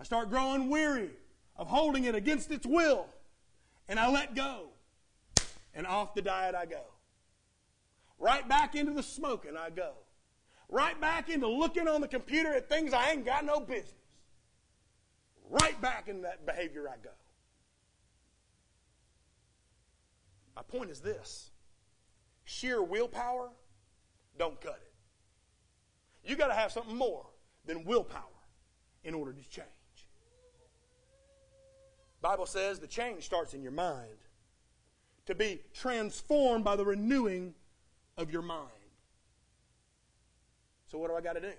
I 0.00 0.02
start 0.02 0.28
growing 0.28 0.68
weary 0.68 1.10
of 1.54 1.68
holding 1.68 2.02
it 2.02 2.16
against 2.16 2.50
its 2.50 2.66
will. 2.66 3.06
And 3.88 4.00
I 4.00 4.10
let 4.10 4.34
go. 4.34 4.70
And 5.72 5.86
off 5.86 6.16
the 6.16 6.22
diet 6.22 6.56
I 6.56 6.66
go. 6.66 6.82
Right 8.18 8.48
back 8.48 8.74
into 8.74 8.92
the 8.92 9.04
smoking 9.04 9.56
I 9.56 9.70
go. 9.70 9.92
Right 10.68 11.00
back 11.00 11.28
into 11.28 11.46
looking 11.46 11.86
on 11.86 12.00
the 12.00 12.08
computer 12.08 12.52
at 12.54 12.68
things 12.68 12.92
I 12.92 13.10
ain't 13.10 13.24
got 13.24 13.44
no 13.44 13.60
business. 13.60 13.92
Right 15.48 15.80
back 15.80 16.08
in 16.08 16.22
that 16.22 16.44
behavior 16.44 16.88
I 16.88 16.96
go. 17.02 17.10
My 20.56 20.62
point 20.62 20.90
is 20.90 21.00
this 21.00 21.50
sheer 22.44 22.82
willpower 22.82 23.50
don't 24.38 24.60
cut 24.60 24.80
it. 24.82 26.28
You 26.28 26.36
got 26.36 26.48
to 26.48 26.54
have 26.54 26.72
something 26.72 26.96
more 26.96 27.26
than 27.64 27.84
willpower 27.84 28.22
in 29.04 29.14
order 29.14 29.32
to 29.32 29.48
change. 29.48 29.66
Bible 32.20 32.46
says 32.46 32.80
the 32.80 32.86
change 32.86 33.24
starts 33.24 33.54
in 33.54 33.62
your 33.62 33.72
mind. 33.72 34.18
To 35.26 35.34
be 35.34 35.60
transformed 35.74 36.64
by 36.64 36.76
the 36.76 36.84
renewing 36.84 37.54
of 38.16 38.30
your 38.30 38.42
mind. 38.42 38.70
So, 40.86 40.98
what 40.98 41.10
do 41.10 41.16
I 41.16 41.20
got 41.20 41.34
to 41.34 41.40
do? 41.40 41.52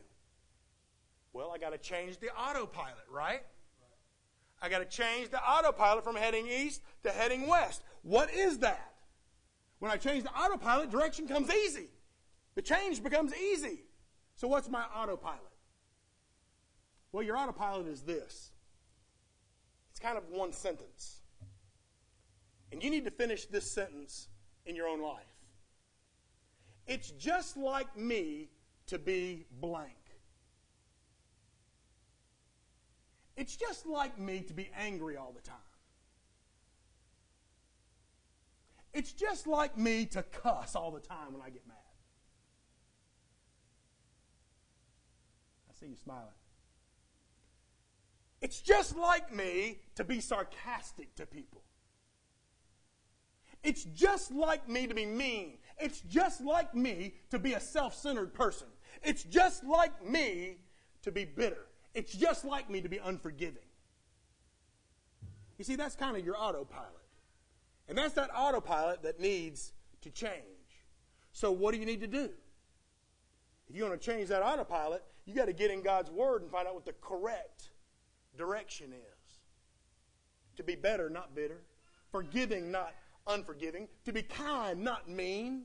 Well, 1.33 1.51
I 1.53 1.57
got 1.57 1.71
to 1.71 1.77
change 1.77 2.17
the 2.19 2.29
autopilot, 2.29 3.05
right? 3.11 3.43
I 4.61 4.69
got 4.69 4.79
to 4.79 4.85
change 4.85 5.29
the 5.29 5.39
autopilot 5.39 6.03
from 6.03 6.15
heading 6.15 6.47
east 6.47 6.81
to 7.03 7.11
heading 7.11 7.47
west. 7.47 7.83
What 8.01 8.33
is 8.33 8.59
that? 8.59 8.93
When 9.79 9.91
I 9.91 9.97
change 9.97 10.23
the 10.23 10.33
autopilot, 10.33 10.89
direction 10.89 11.27
comes 11.27 11.51
easy. 11.51 11.89
The 12.55 12.61
change 12.61 13.03
becomes 13.03 13.35
easy. 13.35 13.83
So, 14.35 14.47
what's 14.47 14.69
my 14.69 14.83
autopilot? 14.95 15.41
Well, 17.11 17.23
your 17.23 17.37
autopilot 17.37 17.87
is 17.87 18.01
this 18.01 18.51
it's 19.91 19.99
kind 19.99 20.17
of 20.17 20.29
one 20.29 20.51
sentence. 20.51 21.21
And 22.71 22.83
you 22.83 22.89
need 22.89 23.05
to 23.05 23.11
finish 23.11 23.45
this 23.45 23.69
sentence 23.69 24.27
in 24.65 24.75
your 24.75 24.87
own 24.87 25.01
life. 25.01 25.23
It's 26.85 27.11
just 27.11 27.57
like 27.57 27.97
me 27.97 28.49
to 28.87 28.97
be 28.97 29.45
blank. 29.51 29.93
It's 33.35 33.55
just 33.55 33.85
like 33.85 34.17
me 34.17 34.41
to 34.41 34.53
be 34.53 34.69
angry 34.75 35.15
all 35.15 35.31
the 35.33 35.41
time. 35.41 35.57
It's 38.93 39.11
just 39.11 39.45
like 39.45 39.77
me 39.77 40.05
to 40.07 40.23
cuss 40.23 40.75
all 40.75 40.89
the 40.89 40.99
time 40.99 41.33
when 41.33 41.41
I 41.41 41.51
get 41.51 41.67
mad. 41.67 41.77
I 45.69 45.73
see 45.79 45.87
you 45.87 45.95
smiling. 45.95 46.33
It's 48.41 48.59
just 48.59 48.95
like 48.97 49.33
me 49.33 49.79
to 49.95 50.03
be 50.03 50.19
sarcastic 50.19 51.13
to 51.15 51.25
people. 51.27 51.61
It's 53.63 53.83
just 53.83 54.31
like 54.31 54.67
me 54.69 54.87
to 54.87 54.93
be 54.93 55.05
mean. 55.05 55.57
It's 55.79 56.01
just 56.01 56.41
like 56.41 56.73
me 56.73 57.15
to 57.29 57.37
be 57.37 57.53
a 57.53 57.59
self 57.59 57.95
centered 57.95 58.33
person. 58.33 58.67
It's 59.03 59.23
just 59.23 59.63
like 59.63 60.05
me 60.05 60.57
to 61.03 61.11
be 61.11 61.25
bitter. 61.25 61.67
It's 61.93 62.13
just 62.13 62.45
like 62.45 62.69
me 62.69 62.81
to 62.81 62.89
be 62.89 62.97
unforgiving. 62.97 63.63
You 65.57 65.65
see, 65.65 65.75
that's 65.75 65.95
kind 65.95 66.15
of 66.15 66.25
your 66.25 66.35
autopilot. 66.37 66.91
And 67.87 67.97
that's 67.97 68.13
that 68.15 68.29
autopilot 68.35 69.01
that 69.03 69.19
needs 69.19 69.73
to 70.01 70.09
change. 70.09 70.43
So, 71.31 71.51
what 71.51 71.73
do 71.73 71.79
you 71.79 71.85
need 71.85 72.01
to 72.01 72.07
do? 72.07 72.29
If 73.69 73.75
you 73.75 73.83
want 73.83 73.99
to 73.99 74.11
change 74.11 74.29
that 74.29 74.41
autopilot, 74.41 75.03
you 75.25 75.33
got 75.33 75.45
to 75.45 75.53
get 75.53 75.71
in 75.71 75.81
God's 75.81 76.09
Word 76.09 76.41
and 76.41 76.51
find 76.51 76.67
out 76.67 76.73
what 76.73 76.85
the 76.85 76.93
correct 77.01 77.71
direction 78.37 78.93
is. 78.93 79.39
To 80.57 80.63
be 80.63 80.75
better, 80.75 81.09
not 81.09 81.35
bitter. 81.35 81.63
Forgiving, 82.11 82.71
not 82.71 82.93
unforgiving, 83.27 83.87
to 84.05 84.13
be 84.13 84.21
kind, 84.21 84.83
not 84.83 85.09
mean, 85.09 85.63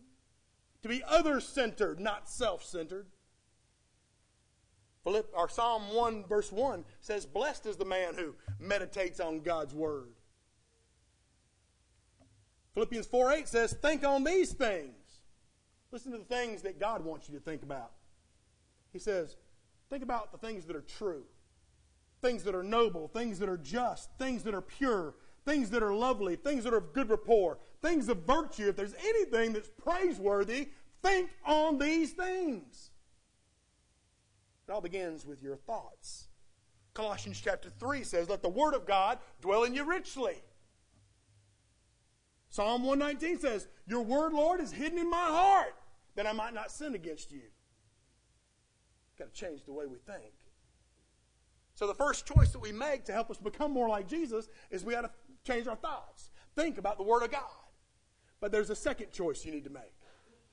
to 0.82 0.88
be 0.88 1.02
other 1.08 1.40
centered, 1.40 2.00
not 2.00 2.28
self 2.28 2.64
centered. 2.64 3.06
Philipp, 5.04 5.32
our 5.36 5.48
Psalm 5.48 5.94
1, 5.94 6.26
verse 6.28 6.52
1 6.52 6.84
says, 7.00 7.26
Blessed 7.26 7.66
is 7.66 7.76
the 7.76 7.84
man 7.84 8.14
who 8.14 8.34
meditates 8.60 9.18
on 9.18 9.40
God's 9.40 9.74
word. 9.74 10.12
Philippians 12.74 13.06
4 13.06 13.32
8 13.32 13.48
says, 13.48 13.72
Think 13.72 14.04
on 14.04 14.24
these 14.24 14.52
things. 14.52 14.94
Listen 15.90 16.12
to 16.12 16.18
the 16.18 16.24
things 16.24 16.62
that 16.62 16.80
God 16.80 17.04
wants 17.04 17.28
you 17.28 17.34
to 17.34 17.40
think 17.40 17.62
about. 17.62 17.92
He 18.92 18.98
says, 18.98 19.36
Think 19.90 20.02
about 20.02 20.32
the 20.32 20.38
things 20.38 20.64
that 20.66 20.76
are 20.76 20.82
true, 20.82 21.24
things 22.22 22.44
that 22.44 22.54
are 22.54 22.62
noble, 22.62 23.08
things 23.08 23.38
that 23.40 23.48
are 23.48 23.58
just, 23.58 24.08
things 24.18 24.44
that 24.44 24.54
are 24.54 24.62
pure, 24.62 25.14
things 25.44 25.68
that 25.70 25.82
are 25.82 25.92
lovely, 25.92 26.36
things 26.36 26.64
that 26.64 26.72
are 26.72 26.78
of 26.78 26.92
good 26.92 27.10
rapport, 27.10 27.58
things 27.82 28.08
of 28.08 28.18
virtue, 28.18 28.68
if 28.68 28.76
there's 28.76 28.94
anything 29.04 29.52
that's 29.52 29.68
praiseworthy, 29.68 30.68
think 31.02 31.28
on 31.44 31.78
these 31.78 32.12
things. 32.12 32.91
It 34.72 34.74
all 34.74 34.80
begins 34.80 35.26
with 35.26 35.42
your 35.42 35.56
thoughts. 35.56 36.28
Colossians 36.94 37.38
chapter 37.38 37.68
3 37.68 38.04
says, 38.04 38.30
Let 38.30 38.40
the 38.40 38.48
word 38.48 38.72
of 38.72 38.86
God 38.86 39.18
dwell 39.42 39.64
in 39.64 39.74
you 39.74 39.84
richly. 39.84 40.36
Psalm 42.48 42.82
119 42.82 43.38
says, 43.38 43.68
Your 43.86 44.00
word, 44.00 44.32
Lord, 44.32 44.60
is 44.60 44.72
hidden 44.72 44.98
in 44.98 45.10
my 45.10 45.26
heart 45.26 45.74
that 46.14 46.26
I 46.26 46.32
might 46.32 46.54
not 46.54 46.70
sin 46.70 46.94
against 46.94 47.32
you. 47.32 47.42
Got 49.18 49.34
to 49.34 49.38
change 49.38 49.66
the 49.66 49.74
way 49.74 49.84
we 49.84 49.98
think. 49.98 50.32
So 51.74 51.86
the 51.86 51.94
first 51.94 52.24
choice 52.24 52.52
that 52.52 52.60
we 52.60 52.72
make 52.72 53.04
to 53.04 53.12
help 53.12 53.30
us 53.30 53.36
become 53.36 53.72
more 53.72 53.90
like 53.90 54.08
Jesus 54.08 54.48
is 54.70 54.86
we 54.86 54.94
got 54.94 55.02
to 55.02 55.10
change 55.46 55.66
our 55.66 55.76
thoughts. 55.76 56.30
Think 56.56 56.78
about 56.78 56.96
the 56.96 57.04
Word 57.04 57.22
of 57.22 57.30
God. 57.30 57.42
But 58.40 58.52
there's 58.52 58.70
a 58.70 58.76
second 58.76 59.10
choice 59.12 59.44
you 59.44 59.52
need 59.52 59.64
to 59.64 59.70
make. 59.70 59.92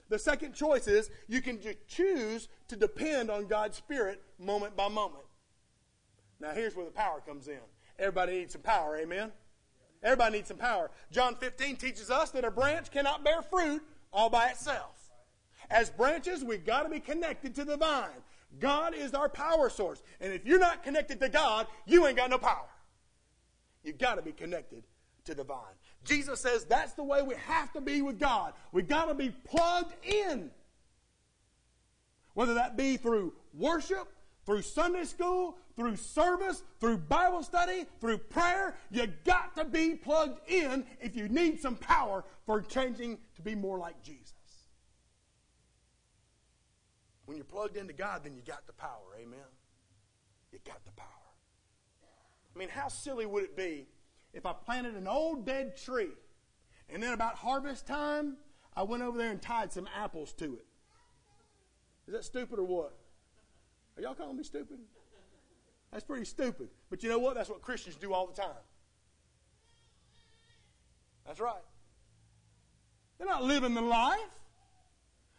The 0.09 0.19
second 0.19 0.53
choice 0.53 0.87
is 0.87 1.09
you 1.27 1.41
can 1.41 1.59
choose 1.87 2.49
to 2.67 2.75
depend 2.75 3.29
on 3.29 3.45
God's 3.45 3.77
Spirit 3.77 4.21
moment 4.39 4.75
by 4.75 4.87
moment. 4.87 5.23
Now, 6.39 6.51
here's 6.51 6.75
where 6.75 6.85
the 6.85 6.91
power 6.91 7.21
comes 7.25 7.47
in. 7.47 7.59
Everybody 7.97 8.39
needs 8.39 8.53
some 8.53 8.61
power, 8.61 8.97
amen? 8.97 9.31
Everybody 10.01 10.37
needs 10.37 10.47
some 10.47 10.57
power. 10.57 10.89
John 11.11 11.35
15 11.35 11.75
teaches 11.75 12.09
us 12.09 12.31
that 12.31 12.45
a 12.45 12.51
branch 12.51 12.89
cannot 12.91 13.23
bear 13.23 13.41
fruit 13.41 13.83
all 14.11 14.29
by 14.29 14.47
itself. 14.47 14.95
As 15.69 15.89
branches, 15.89 16.43
we've 16.43 16.65
got 16.65 16.83
to 16.83 16.89
be 16.89 16.99
connected 16.99 17.53
to 17.55 17.65
the 17.65 17.77
vine. 17.77 18.23
God 18.59 18.95
is 18.95 19.13
our 19.13 19.29
power 19.29 19.69
source. 19.69 20.01
And 20.19 20.33
if 20.33 20.45
you're 20.45 20.59
not 20.59 20.83
connected 20.83 21.19
to 21.19 21.29
God, 21.29 21.67
you 21.85 22.07
ain't 22.07 22.17
got 22.17 22.29
no 22.29 22.39
power. 22.39 22.69
You've 23.83 23.99
got 23.99 24.15
to 24.15 24.21
be 24.21 24.31
connected 24.31 24.83
to 25.25 25.35
the 25.35 25.43
vine. 25.43 25.57
Jesus 26.09 26.41
says 26.41 26.65
that's 26.65 26.93
the 26.93 27.03
way 27.03 27.21
we 27.21 27.35
have 27.47 27.71
to 27.73 27.81
be 27.81 28.01
with 28.01 28.19
God. 28.19 28.53
We've 28.71 28.87
got 28.87 29.05
to 29.05 29.13
be 29.13 29.29
plugged 29.29 29.93
in. 30.03 30.49
Whether 32.33 32.55
that 32.55 32.75
be 32.75 32.97
through 32.97 33.33
worship, 33.53 34.07
through 34.45 34.63
Sunday 34.63 35.03
school, 35.03 35.57
through 35.75 35.95
service, 35.95 36.63
through 36.79 36.97
Bible 36.97 37.43
study, 37.43 37.85
through 38.01 38.17
prayer, 38.17 38.75
you 38.91 39.07
got 39.23 39.55
to 39.55 39.65
be 39.65 39.95
plugged 39.95 40.39
in 40.49 40.85
if 40.99 41.15
you 41.15 41.29
need 41.29 41.61
some 41.61 41.75
power 41.75 42.23
for 42.45 42.61
changing 42.61 43.17
to 43.35 43.41
be 43.41 43.53
more 43.55 43.77
like 43.77 44.01
Jesus. 44.01 44.33
When 47.25 47.37
you're 47.37 47.45
plugged 47.45 47.77
into 47.77 47.93
God, 47.93 48.23
then 48.23 48.35
you 48.35 48.41
got 48.41 48.65
the 48.65 48.73
power. 48.73 49.15
Amen. 49.15 49.39
You 50.51 50.57
got 50.65 50.83
the 50.83 50.91
power. 50.93 51.07
I 52.55 52.57
mean, 52.57 52.69
how 52.69 52.87
silly 52.87 53.27
would 53.27 53.43
it 53.43 53.55
be 53.55 53.87
if 54.33 54.45
I 54.45 54.53
planted 54.53 54.95
an 54.95 55.07
old 55.07 55.45
dead 55.45 55.77
tree 55.77 56.11
and 56.89 57.01
then 57.01 57.13
about 57.13 57.35
harvest 57.35 57.87
time, 57.87 58.37
I 58.75 58.83
went 58.83 59.03
over 59.03 59.17
there 59.17 59.31
and 59.31 59.41
tied 59.41 59.71
some 59.71 59.87
apples 59.95 60.33
to 60.33 60.45
it? 60.55 60.65
Is 62.07 62.13
that 62.13 62.23
stupid 62.23 62.59
or 62.59 62.63
what? 62.63 62.97
Are 63.97 64.01
y'all 64.01 64.15
calling 64.15 64.37
me 64.37 64.43
stupid? 64.43 64.79
That's 65.91 66.03
pretty 66.03 66.25
stupid. 66.25 66.69
But 66.89 67.03
you 67.03 67.09
know 67.09 67.19
what? 67.19 67.35
That's 67.35 67.49
what 67.49 67.61
Christians 67.61 67.95
do 67.95 68.13
all 68.13 68.27
the 68.27 68.41
time. 68.41 68.51
That's 71.25 71.39
right. 71.39 71.61
They're 73.17 73.27
not 73.27 73.43
living 73.43 73.73
the 73.73 73.81
life. 73.81 74.19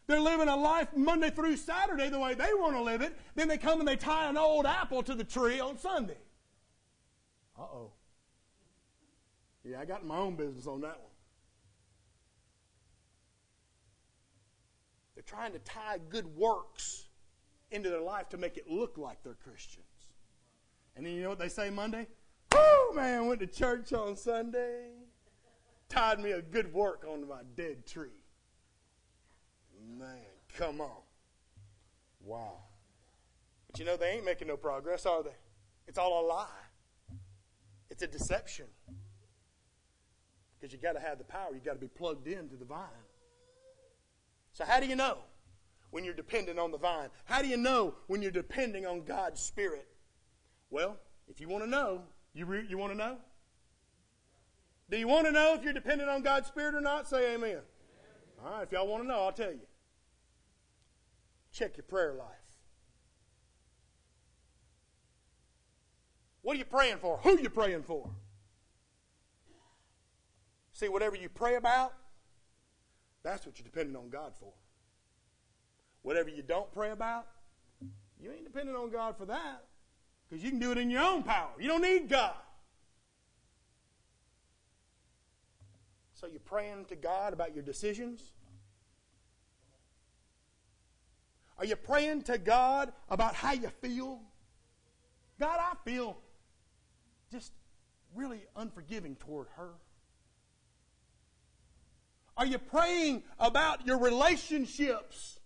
They're 0.07 0.21
living 0.21 0.49
a 0.49 0.57
life 0.57 0.89
Monday 0.97 1.31
through 1.31 1.57
Saturday 1.57 2.09
the 2.09 2.19
way 2.19 2.35
they 2.35 2.53
want 2.55 2.75
to 2.75 2.83
live 2.83 3.01
it. 3.01 3.17
Then 3.37 3.49
they 3.49 3.59
come 3.59 3.79
and 3.79 3.89
they 3.89 3.97
tie 3.97 4.29
an 4.29 4.37
old 4.37 4.67
apple 4.67 5.03
to 5.05 5.15
the 5.15 5.25
tree 5.25 5.61
on 5.61 5.79
Sunday. 5.79 6.19
Uh 7.59 7.63
oh. 7.63 7.93
Yeah, 9.65 9.81
I 9.81 9.85
got 9.85 10.05
my 10.05 10.17
own 10.17 10.37
business 10.37 10.67
on 10.67 10.81
that 10.81 10.99
one. 10.99 11.11
They're 15.15 15.23
trying 15.23 15.53
to 15.53 15.59
tie 15.59 15.99
good 16.09 16.37
works 16.37 17.09
into 17.71 17.91
their 17.91 18.01
life 18.01 18.29
to 18.31 18.39
make 18.39 18.57
it 18.57 18.71
look 18.71 18.97
like 18.97 19.23
they're 19.23 19.35
Christians. 19.35 19.85
And 20.97 21.05
then 21.05 21.13
you 21.13 21.23
know 21.23 21.29
what 21.31 21.39
they 21.39 21.49
say 21.49 21.71
Monday? 21.71 22.07
Oh 22.53 22.93
man, 22.95 23.27
went 23.27 23.41
to 23.41 23.47
church 23.47 23.93
on 23.93 24.17
Sunday, 24.17 24.89
tied 25.89 26.21
me 26.21 26.33
a 26.33 26.43
good 26.43 26.73
work 26.73 27.05
onto 27.09 27.27
my 27.27 27.43
dead 27.55 27.87
tree. 27.87 28.09
Man, 29.99 30.17
come 30.57 30.81
on. 30.81 31.03
Wow. 32.25 32.59
But 33.71 33.79
you 33.79 33.85
know, 33.85 33.97
they 33.97 34.11
ain't 34.11 34.25
making 34.25 34.49
no 34.49 34.57
progress, 34.57 35.07
are 35.07 35.23
they? 35.23 35.37
It's 35.87 35.99
all 35.99 36.25
a 36.25 36.27
lie. 36.27 36.47
It's 37.91 38.03
a 38.03 38.07
deception. 38.07 38.67
Because 40.61 40.73
you 40.73 40.79
got 40.79 40.93
to 40.93 41.01
have 41.01 41.19
the 41.19 41.25
power. 41.25 41.49
You 41.55 41.61
got 41.65 41.75
to 41.75 41.79
be 41.79 41.89
plugged 41.89 42.27
into 42.27 42.57
the 42.57 42.65
vine. 42.65 42.87
So 44.53 44.65
how 44.65 44.81
do 44.81 44.87
you 44.87 44.97
know 44.97 45.19
when 45.91 46.05
you're 46.05 46.15
dependent 46.15 46.59
on 46.59 46.71
the 46.71 46.79
vine? 46.79 47.09
How 47.25 47.41
do 47.41 47.49
you 47.49 47.57
know 47.57 47.95
when 48.09 48.21
you're 48.21 48.31
depending 48.31 48.85
on 48.85 49.05
God's 49.05 49.41
Spirit? 49.41 49.89
Well, 50.69 50.97
if 51.29 51.41
you 51.41 51.49
want 51.49 51.65
to 51.65 51.71
know, 51.71 52.03
you, 52.35 52.47
re- 52.47 52.67
you 52.69 52.77
want 52.77 52.93
to 52.93 52.99
know? 52.99 53.17
Do 54.91 54.99
you 54.99 55.09
want 55.09 55.27
to 55.27 55.33
know 55.33 55.55
if 55.55 55.63
you're 55.63 55.73
dependent 55.73 56.11
on 56.11 56.23
God's 56.23 56.49
Spirit 56.49 56.75
or 56.75 56.81
not? 56.81 57.09
Say 57.09 57.35
amen. 57.35 57.51
amen. 57.51 57.63
All 58.45 58.53
right, 58.53 58.63
if 58.65 58.73
y'all 58.73 58.87
want 58.87 59.05
to 59.05 59.09
know, 59.09 59.21
I'll 59.21 59.33
tell 59.33 59.53
you. 59.53 59.61
Check 61.53 61.77
your 61.77 61.85
prayer 61.85 62.13
life. 62.15 62.27
What 66.43 66.57
are 66.57 66.59
you 66.59 66.65
praying 66.65 66.99
for? 66.99 67.19
Who 67.23 67.37
are 67.37 67.41
you 67.41 67.51
praying 67.51 67.83
for? 67.83 68.11
See, 70.81 70.89
whatever 70.89 71.15
you 71.15 71.29
pray 71.29 71.57
about, 71.57 71.93
that's 73.23 73.45
what 73.45 73.59
you're 73.59 73.67
depending 73.67 73.95
on 73.97 74.09
God 74.09 74.33
for. 74.41 74.51
Whatever 76.01 76.31
you 76.31 76.43
don't 76.43 76.73
pray 76.73 76.91
about, 76.91 77.27
you 78.19 78.31
ain't 78.33 78.45
depending 78.45 78.75
on 78.75 78.89
God 78.89 79.19
for 79.19 79.27
that. 79.27 79.63
Because 80.27 80.43
you 80.43 80.49
can 80.49 80.59
do 80.59 80.73
it 80.73 80.79
in 80.79 80.89
your 80.89 81.03
own 81.03 81.23
power. 81.23 81.51
You 81.59 81.69
don't 81.69 81.83
need 81.83 82.09
God. 82.09 82.33
So 86.15 86.27
you're 86.27 86.41
praying 86.41 86.87
to 86.87 86.97
God 86.97 87.35
about 87.35 87.55
your 87.55 87.63
decisions? 87.63 88.33
Are 91.59 91.67
you 91.67 91.77
praying 91.77 92.23
to 92.23 92.39
God 92.39 92.91
about 93.11 93.35
how 93.35 93.53
you 93.53 93.69
feel? 93.83 94.23
God, 95.39 95.59
I 95.61 95.75
feel 95.85 96.17
just 97.31 97.53
really 98.15 98.47
unforgiving 98.57 99.17
toward 99.17 99.49
her. 99.57 99.75
Are 102.41 102.47
you 102.47 102.57
praying 102.57 103.23
about 103.39 103.87
your 103.87 103.99
relationships? 103.99 105.39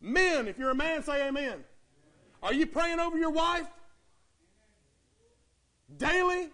Men, 0.00 0.48
if 0.48 0.58
you're 0.58 0.70
a 0.70 0.74
man, 0.74 1.04
say 1.04 1.28
amen. 1.28 1.62
Are 2.42 2.52
you 2.52 2.66
praying 2.66 2.98
over 2.98 3.16
your 3.16 3.30
wife? 3.30 3.68
Daily? 5.96 6.48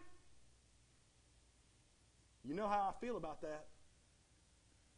You 2.44 2.55
know 2.55 2.68
how 2.68 2.94
I 2.94 3.00
feel 3.00 3.16
about 3.16 3.40
that. 3.40 3.64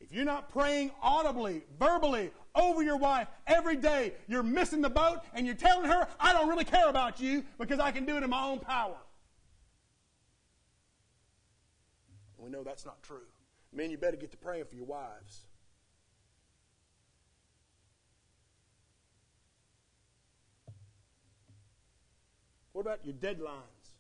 If 0.01 0.13
you're 0.13 0.25
not 0.25 0.49
praying 0.49 0.91
audibly, 1.01 1.63
verbally 1.79 2.33
over 2.57 2.83
your 2.83 2.97
wife 2.97 3.29
every 3.47 3.77
day, 3.77 4.15
you're 4.27 4.43
missing 4.43 4.81
the 4.81 4.91
boat 4.91 5.21
and 5.33 5.47
you're 5.47 5.55
telling 5.55 5.89
her, 5.89 6.09
I 6.19 6.33
don't 6.33 6.49
really 6.49 6.65
care 6.65 6.89
about 6.89 7.21
you 7.21 7.45
because 7.57 7.79
I 7.79 7.93
can 7.93 8.05
do 8.05 8.17
it 8.17 8.25
in 8.25 8.31
my 8.31 8.43
own 8.47 8.59
power. 8.59 8.97
We 12.37 12.51
know 12.51 12.65
that's 12.65 12.85
not 12.85 13.01
true. 13.05 13.23
Men, 13.73 13.91
you 13.91 13.99
better 13.99 14.17
get 14.17 14.31
to 14.31 14.37
praying 14.37 14.65
for 14.65 14.75
your 14.75 14.87
wives. 14.87 15.47
What 22.73 22.83
about 22.83 23.05
your 23.05 23.15
deadlines? 23.15 23.93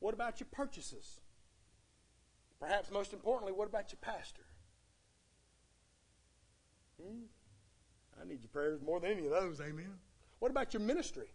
What 0.00 0.14
about 0.14 0.40
your 0.40 0.48
purchases? 0.50 1.20
Perhaps 2.58 2.90
most 2.90 3.12
importantly, 3.12 3.52
what 3.52 3.68
about 3.68 3.92
your 3.92 3.98
pastor? 4.00 4.46
Hmm? 7.00 7.24
I 8.20 8.26
need 8.26 8.40
your 8.42 8.48
prayers 8.48 8.80
more 8.80 9.00
than 9.00 9.10
any 9.10 9.26
of 9.26 9.30
those, 9.30 9.60
amen. 9.60 9.92
What 10.38 10.50
about 10.50 10.72
your 10.72 10.80
ministry? 10.80 11.28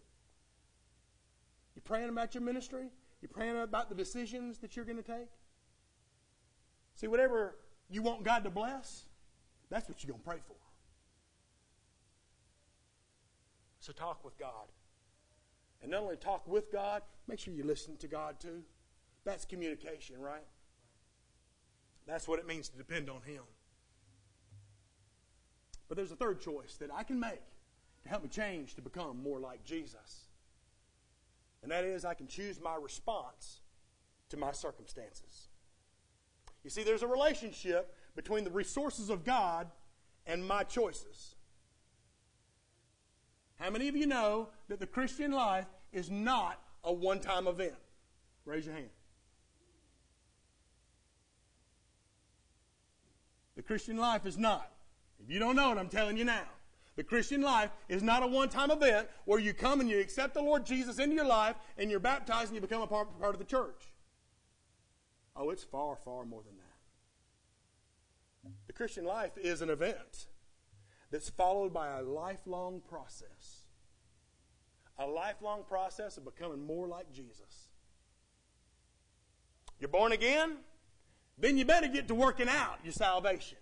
You 1.74 1.82
praying 1.82 2.08
about 2.08 2.34
your 2.34 2.42
ministry? 2.42 2.88
You 3.20 3.28
praying 3.28 3.58
about 3.58 3.88
the 3.88 3.94
decisions 3.94 4.58
that 4.58 4.74
you're 4.74 4.84
going 4.84 4.96
to 4.96 5.02
take? 5.02 5.28
See, 6.96 7.06
whatever 7.06 7.56
you 7.92 8.02
want 8.02 8.24
God 8.24 8.44
to 8.44 8.50
bless, 8.50 9.04
that's 9.70 9.88
what 9.88 10.02
you're 10.02 10.10
going 10.10 10.22
to 10.22 10.28
pray 10.28 10.38
for. 10.46 10.56
So 13.80 13.92
talk 13.92 14.24
with 14.24 14.38
God. 14.38 14.68
And 15.82 15.90
not 15.90 16.02
only 16.02 16.16
talk 16.16 16.46
with 16.46 16.70
God, 16.72 17.02
make 17.26 17.40
sure 17.40 17.52
you 17.52 17.64
listen 17.64 17.96
to 17.98 18.06
God 18.06 18.40
too. 18.40 18.62
That's 19.24 19.44
communication, 19.44 20.20
right? 20.20 20.44
That's 22.06 22.26
what 22.26 22.38
it 22.38 22.46
means 22.46 22.68
to 22.68 22.76
depend 22.76 23.10
on 23.10 23.22
Him. 23.22 23.42
But 25.88 25.96
there's 25.96 26.12
a 26.12 26.16
third 26.16 26.40
choice 26.40 26.76
that 26.76 26.90
I 26.92 27.02
can 27.02 27.20
make 27.20 27.42
to 28.04 28.08
help 28.08 28.22
me 28.22 28.28
change 28.28 28.74
to 28.76 28.82
become 28.82 29.22
more 29.22 29.38
like 29.38 29.64
Jesus. 29.64 30.28
And 31.62 31.70
that 31.70 31.84
is, 31.84 32.04
I 32.04 32.14
can 32.14 32.26
choose 32.26 32.60
my 32.60 32.76
response 32.76 33.60
to 34.30 34.36
my 34.36 34.52
circumstances. 34.52 35.48
You 36.64 36.70
see, 36.70 36.82
there's 36.82 37.02
a 37.02 37.06
relationship 37.06 37.94
between 38.14 38.44
the 38.44 38.50
resources 38.50 39.10
of 39.10 39.24
God 39.24 39.68
and 40.26 40.46
my 40.46 40.62
choices. 40.62 41.34
How 43.58 43.70
many 43.70 43.88
of 43.88 43.96
you 43.96 44.06
know 44.06 44.48
that 44.68 44.80
the 44.80 44.86
Christian 44.86 45.32
life 45.32 45.66
is 45.92 46.10
not 46.10 46.60
a 46.84 46.92
one 46.92 47.20
time 47.20 47.46
event? 47.46 47.74
Raise 48.44 48.66
your 48.66 48.74
hand. 48.74 48.88
The 53.56 53.62
Christian 53.62 53.96
life 53.96 54.26
is 54.26 54.38
not. 54.38 54.70
If 55.22 55.30
you 55.30 55.38
don't 55.38 55.56
know 55.56 55.72
it, 55.72 55.78
I'm 55.78 55.88
telling 55.88 56.16
you 56.16 56.24
now. 56.24 56.42
The 56.96 57.04
Christian 57.04 57.40
life 57.40 57.70
is 57.88 58.02
not 58.02 58.22
a 58.22 58.26
one 58.26 58.48
time 58.48 58.70
event 58.70 59.08
where 59.24 59.38
you 59.38 59.54
come 59.54 59.80
and 59.80 59.88
you 59.88 60.00
accept 60.00 60.34
the 60.34 60.42
Lord 60.42 60.66
Jesus 60.66 60.98
into 60.98 61.14
your 61.14 61.24
life 61.24 61.56
and 61.78 61.90
you're 61.90 62.00
baptized 62.00 62.48
and 62.48 62.54
you 62.54 62.60
become 62.60 62.82
a 62.82 62.86
part, 62.86 63.18
part 63.20 63.34
of 63.34 63.38
the 63.38 63.44
church. 63.44 63.91
Oh, 65.34 65.50
it's 65.50 65.64
far, 65.64 65.96
far 65.96 66.24
more 66.24 66.42
than 66.42 66.56
that. 66.56 66.72
The 68.66 68.72
Christian 68.72 69.04
life 69.04 69.32
is 69.36 69.62
an 69.62 69.70
event 69.70 70.26
that's 71.10 71.28
followed 71.28 71.72
by 71.72 71.98
a 71.98 72.02
lifelong 72.02 72.80
process. 72.88 73.64
A 74.98 75.06
lifelong 75.06 75.62
process 75.66 76.16
of 76.16 76.24
becoming 76.24 76.64
more 76.66 76.86
like 76.86 77.12
Jesus. 77.12 77.68
You're 79.78 79.88
born 79.88 80.12
again? 80.12 80.58
Then 81.38 81.56
you 81.56 81.64
better 81.64 81.88
get 81.88 82.08
to 82.08 82.14
working 82.14 82.48
out 82.48 82.78
your 82.84 82.92
salvation. 82.92 83.58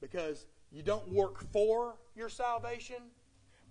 Because 0.00 0.46
you 0.70 0.82
don't 0.82 1.08
work 1.12 1.40
for 1.52 1.96
your 2.14 2.28
salvation, 2.28 2.96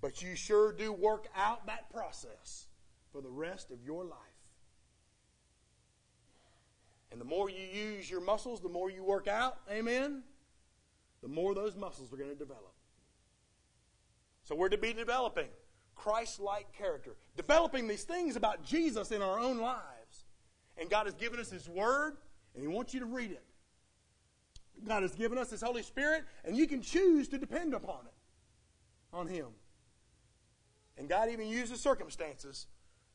but 0.01 0.21
you 0.21 0.35
sure 0.35 0.71
do 0.71 0.91
work 0.91 1.27
out 1.35 1.65
that 1.67 1.91
process 1.91 2.67
for 3.11 3.21
the 3.21 3.29
rest 3.29 3.71
of 3.71 3.83
your 3.83 4.03
life. 4.03 4.36
And 7.11 7.21
the 7.21 7.25
more 7.25 7.49
you 7.49 7.63
use 7.63 8.09
your 8.09 8.21
muscles, 8.21 8.61
the 8.61 8.69
more 8.69 8.89
you 8.89 9.03
work 9.03 9.27
out, 9.27 9.59
amen, 9.71 10.23
the 11.21 11.27
more 11.27 11.55
those 11.55 11.75
muscles 11.75 12.11
are 12.11 12.17
going 12.17 12.29
to 12.29 12.35
develop. 12.35 12.73
So 14.43 14.55
we're 14.55 14.69
to 14.69 14.77
be 14.77 14.93
developing 14.93 15.47
Christ 15.95 16.39
like 16.39 16.71
character, 16.71 17.15
developing 17.35 17.87
these 17.87 18.03
things 18.03 18.35
about 18.35 18.63
Jesus 18.63 19.11
in 19.11 19.21
our 19.21 19.39
own 19.39 19.57
lives. 19.57 20.25
And 20.77 20.89
God 20.89 21.05
has 21.05 21.15
given 21.15 21.39
us 21.39 21.49
His 21.49 21.67
Word, 21.67 22.17
and 22.53 22.61
He 22.61 22.67
wants 22.67 22.93
you 22.93 22.99
to 22.99 23.05
read 23.05 23.31
it. 23.31 23.43
God 24.87 25.01
has 25.01 25.15
given 25.15 25.37
us 25.37 25.49
His 25.49 25.61
Holy 25.61 25.81
Spirit, 25.81 26.23
and 26.45 26.55
you 26.55 26.67
can 26.67 26.81
choose 26.81 27.27
to 27.29 27.37
depend 27.37 27.73
upon 27.73 28.05
it, 28.05 29.15
on 29.15 29.27
Him. 29.27 29.47
And 30.97 31.09
God 31.09 31.29
even 31.29 31.47
uses 31.47 31.79
circumstances, 31.79 32.67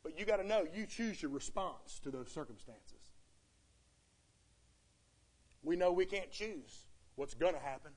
but 0.02 0.18
you 0.18 0.24
got 0.24 0.36
to 0.36 0.46
know 0.46 0.66
you 0.74 0.86
choose 0.86 1.22
your 1.22 1.30
response 1.30 2.00
to 2.00 2.10
those 2.10 2.30
circumstances. 2.30 2.91
We 5.62 5.76
know 5.76 5.92
we 5.92 6.06
can't 6.06 6.30
choose 6.30 6.86
what's 7.16 7.34
going 7.34 7.54
to 7.54 7.60
happen. 7.60 7.92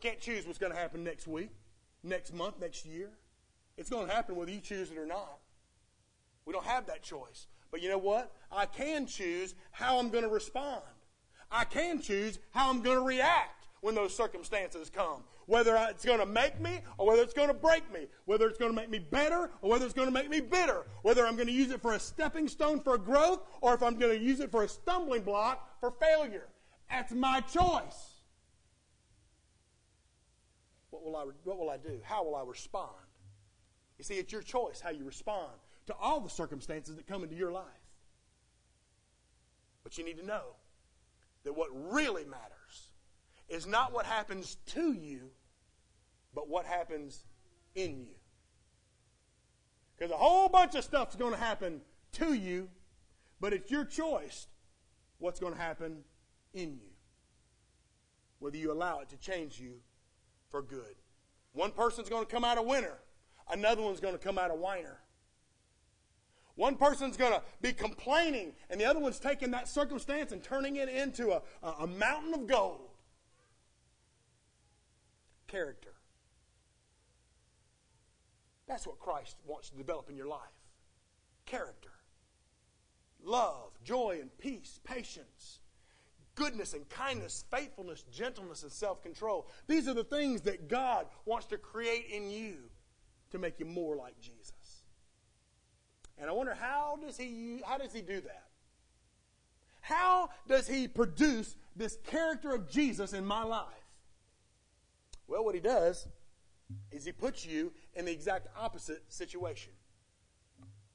We 0.00 0.08
can't 0.08 0.20
choose 0.20 0.46
what's 0.46 0.58
going 0.58 0.72
to 0.72 0.78
happen 0.78 1.02
next 1.02 1.26
week, 1.26 1.50
next 2.02 2.32
month, 2.32 2.60
next 2.60 2.86
year. 2.86 3.10
It's 3.76 3.90
going 3.90 4.08
to 4.08 4.14
happen 4.14 4.36
whether 4.36 4.50
you 4.50 4.60
choose 4.60 4.90
it 4.90 4.98
or 4.98 5.06
not. 5.06 5.38
We 6.44 6.52
don't 6.52 6.64
have 6.64 6.86
that 6.86 7.02
choice. 7.02 7.46
But 7.70 7.82
you 7.82 7.88
know 7.88 7.98
what? 7.98 8.32
I 8.50 8.66
can 8.66 9.06
choose 9.06 9.54
how 9.70 9.98
I'm 9.98 10.08
going 10.08 10.24
to 10.24 10.30
respond. 10.30 10.82
I 11.50 11.64
can 11.64 12.00
choose 12.00 12.38
how 12.50 12.70
I'm 12.70 12.82
going 12.82 12.96
to 12.96 13.04
react 13.04 13.66
when 13.80 13.94
those 13.94 14.16
circumstances 14.16 14.90
come. 14.90 15.22
Whether 15.46 15.76
it's 15.90 16.04
going 16.04 16.18
to 16.18 16.26
make 16.26 16.60
me 16.60 16.80
or 16.98 17.06
whether 17.06 17.22
it's 17.22 17.34
going 17.34 17.48
to 17.48 17.54
break 17.54 17.90
me. 17.92 18.06
Whether 18.26 18.48
it's 18.48 18.58
going 18.58 18.70
to 18.70 18.76
make 18.76 18.90
me 18.90 18.98
better 18.98 19.50
or 19.62 19.70
whether 19.70 19.84
it's 19.84 19.94
going 19.94 20.08
to 20.08 20.14
make 20.14 20.28
me 20.28 20.40
bitter. 20.40 20.86
Whether 21.02 21.26
I'm 21.26 21.36
going 21.36 21.46
to 21.46 21.52
use 21.52 21.70
it 21.70 21.80
for 21.80 21.94
a 21.94 22.00
stepping 22.00 22.48
stone 22.48 22.80
for 22.80 22.98
growth 22.98 23.40
or 23.60 23.74
if 23.74 23.82
I'm 23.82 23.98
going 23.98 24.16
to 24.16 24.22
use 24.22 24.40
it 24.40 24.50
for 24.50 24.62
a 24.62 24.68
stumbling 24.68 25.22
block 25.22 25.80
for 25.80 25.90
failure. 25.90 26.48
That's 26.90 27.12
my 27.12 27.40
choice. 27.40 28.22
What 30.90 31.04
will 31.04 31.16
I, 31.16 31.24
what 31.44 31.58
will 31.58 31.70
I 31.70 31.76
do? 31.76 32.00
How 32.02 32.24
will 32.24 32.34
I 32.34 32.42
respond? 32.42 32.88
You 33.98 34.04
see, 34.04 34.14
it's 34.14 34.32
your 34.32 34.42
choice 34.42 34.80
how 34.80 34.90
you 34.90 35.04
respond 35.04 35.52
to 35.86 35.94
all 36.00 36.20
the 36.20 36.30
circumstances 36.30 36.96
that 36.96 37.06
come 37.06 37.22
into 37.22 37.34
your 37.34 37.52
life. 37.52 37.64
But 39.84 39.98
you 39.98 40.04
need 40.04 40.18
to 40.18 40.26
know 40.26 40.56
that 41.44 41.56
what 41.56 41.68
really 41.72 42.24
matters 42.24 42.90
is 43.48 43.66
not 43.66 43.92
what 43.92 44.06
happens 44.06 44.56
to 44.66 44.92
you, 44.92 45.30
but 46.34 46.48
what 46.48 46.66
happens 46.66 47.24
in 47.74 48.00
you. 48.00 48.14
Because 49.96 50.12
a 50.12 50.16
whole 50.16 50.48
bunch 50.48 50.74
of 50.74 50.84
stuff's 50.84 51.16
going 51.16 51.32
to 51.32 51.40
happen 51.40 51.80
to 52.12 52.32
you, 52.32 52.68
but 53.40 53.52
it's 53.52 53.70
your 53.70 53.84
choice 53.84 54.46
what's 55.18 55.40
going 55.40 55.54
to 55.54 55.60
happen 55.60 56.04
in 56.54 56.74
you. 56.74 56.90
Whether 58.38 58.56
you 58.56 58.72
allow 58.72 59.00
it 59.00 59.08
to 59.10 59.16
change 59.16 59.58
you 59.58 59.74
for 60.50 60.62
good. 60.62 60.96
One 61.52 61.72
person's 61.72 62.08
going 62.08 62.24
to 62.24 62.30
come 62.30 62.44
out 62.44 62.58
a 62.58 62.62
winner, 62.62 62.98
another 63.50 63.82
one's 63.82 64.00
going 64.00 64.14
to 64.14 64.18
come 64.18 64.38
out 64.38 64.50
a 64.50 64.54
whiner. 64.54 64.98
One 66.54 66.74
person's 66.74 67.16
going 67.16 67.32
to 67.32 67.42
be 67.62 67.72
complaining, 67.72 68.52
and 68.68 68.80
the 68.80 68.84
other 68.84 68.98
one's 68.98 69.20
taking 69.20 69.52
that 69.52 69.68
circumstance 69.68 70.32
and 70.32 70.42
turning 70.42 70.74
it 70.74 70.88
into 70.88 71.30
a, 71.30 71.42
a, 71.62 71.86
mountain 71.86 72.34
of 72.34 72.48
gold. 72.48 72.90
Character. 75.46 75.94
That's 78.66 78.88
what 78.88 78.98
Christ 78.98 79.36
wants 79.46 79.70
to 79.70 79.76
develop 79.76 80.10
in 80.10 80.16
your 80.16 80.26
life. 80.26 80.40
Character. 81.46 81.92
Love, 83.22 83.70
joy, 83.84 84.18
and 84.20 84.36
peace, 84.38 84.80
patience, 84.82 85.60
goodness 86.38 86.72
and 86.72 86.88
kindness, 86.88 87.44
faithfulness, 87.50 88.04
gentleness, 88.12 88.62
and 88.62 88.70
self 88.70 89.02
control. 89.02 89.48
These 89.66 89.88
are 89.88 89.94
the 89.94 90.04
things 90.04 90.42
that 90.42 90.68
God 90.68 91.06
wants 91.24 91.46
to 91.46 91.58
create 91.58 92.06
in 92.12 92.30
you 92.30 92.54
to 93.32 93.38
make 93.38 93.58
you 93.58 93.66
more 93.66 93.96
like 93.96 94.18
Jesus. 94.20 94.52
And 96.16 96.30
I 96.30 96.32
wonder 96.32 96.54
how 96.54 96.96
does 97.02 97.16
he 97.16 97.60
how 97.66 97.76
does 97.76 97.92
he 97.92 98.02
do 98.02 98.20
that? 98.20 98.44
How 99.80 100.30
does 100.46 100.68
he 100.68 100.86
produce 100.86 101.56
this 101.74 101.98
character 102.06 102.54
of 102.54 102.70
Jesus 102.70 103.12
in 103.12 103.26
my 103.26 103.42
life? 103.42 103.66
Well, 105.26 105.44
what 105.44 105.56
he 105.56 105.60
does 105.60 106.06
is 106.92 107.04
he 107.04 107.12
puts 107.12 107.44
you 107.44 107.72
in 107.94 108.04
the 108.04 108.12
exact 108.12 108.46
opposite 108.56 109.02
situation. 109.08 109.72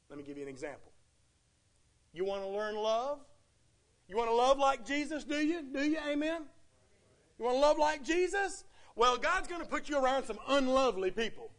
Let 0.10 0.18
me 0.18 0.24
give 0.24 0.38
you 0.38 0.44
an 0.44 0.50
example. 0.50 0.92
You 2.14 2.24
want 2.24 2.44
to 2.44 2.50
learn 2.50 2.76
love? 2.76 3.20
You 4.08 4.18
want 4.18 4.30
to 4.30 4.36
love 4.36 4.60
like 4.60 4.86
Jesus, 4.86 5.24
do 5.24 5.36
you? 5.36 5.64
Do 5.64 5.84
you? 5.84 5.98
Amen? 6.08 6.44
You 7.40 7.46
want 7.46 7.58
to 7.58 7.62
love 7.62 7.78
like 7.78 8.04
Jesus? 8.04 8.66
Well, 8.96 9.18
God's 9.18 9.48
going 9.48 9.62
to 9.62 9.68
put 9.68 9.90
you 9.90 9.98
around 9.98 10.26
some 10.26 10.38
unlovely 10.48 11.10
people. 11.10 11.52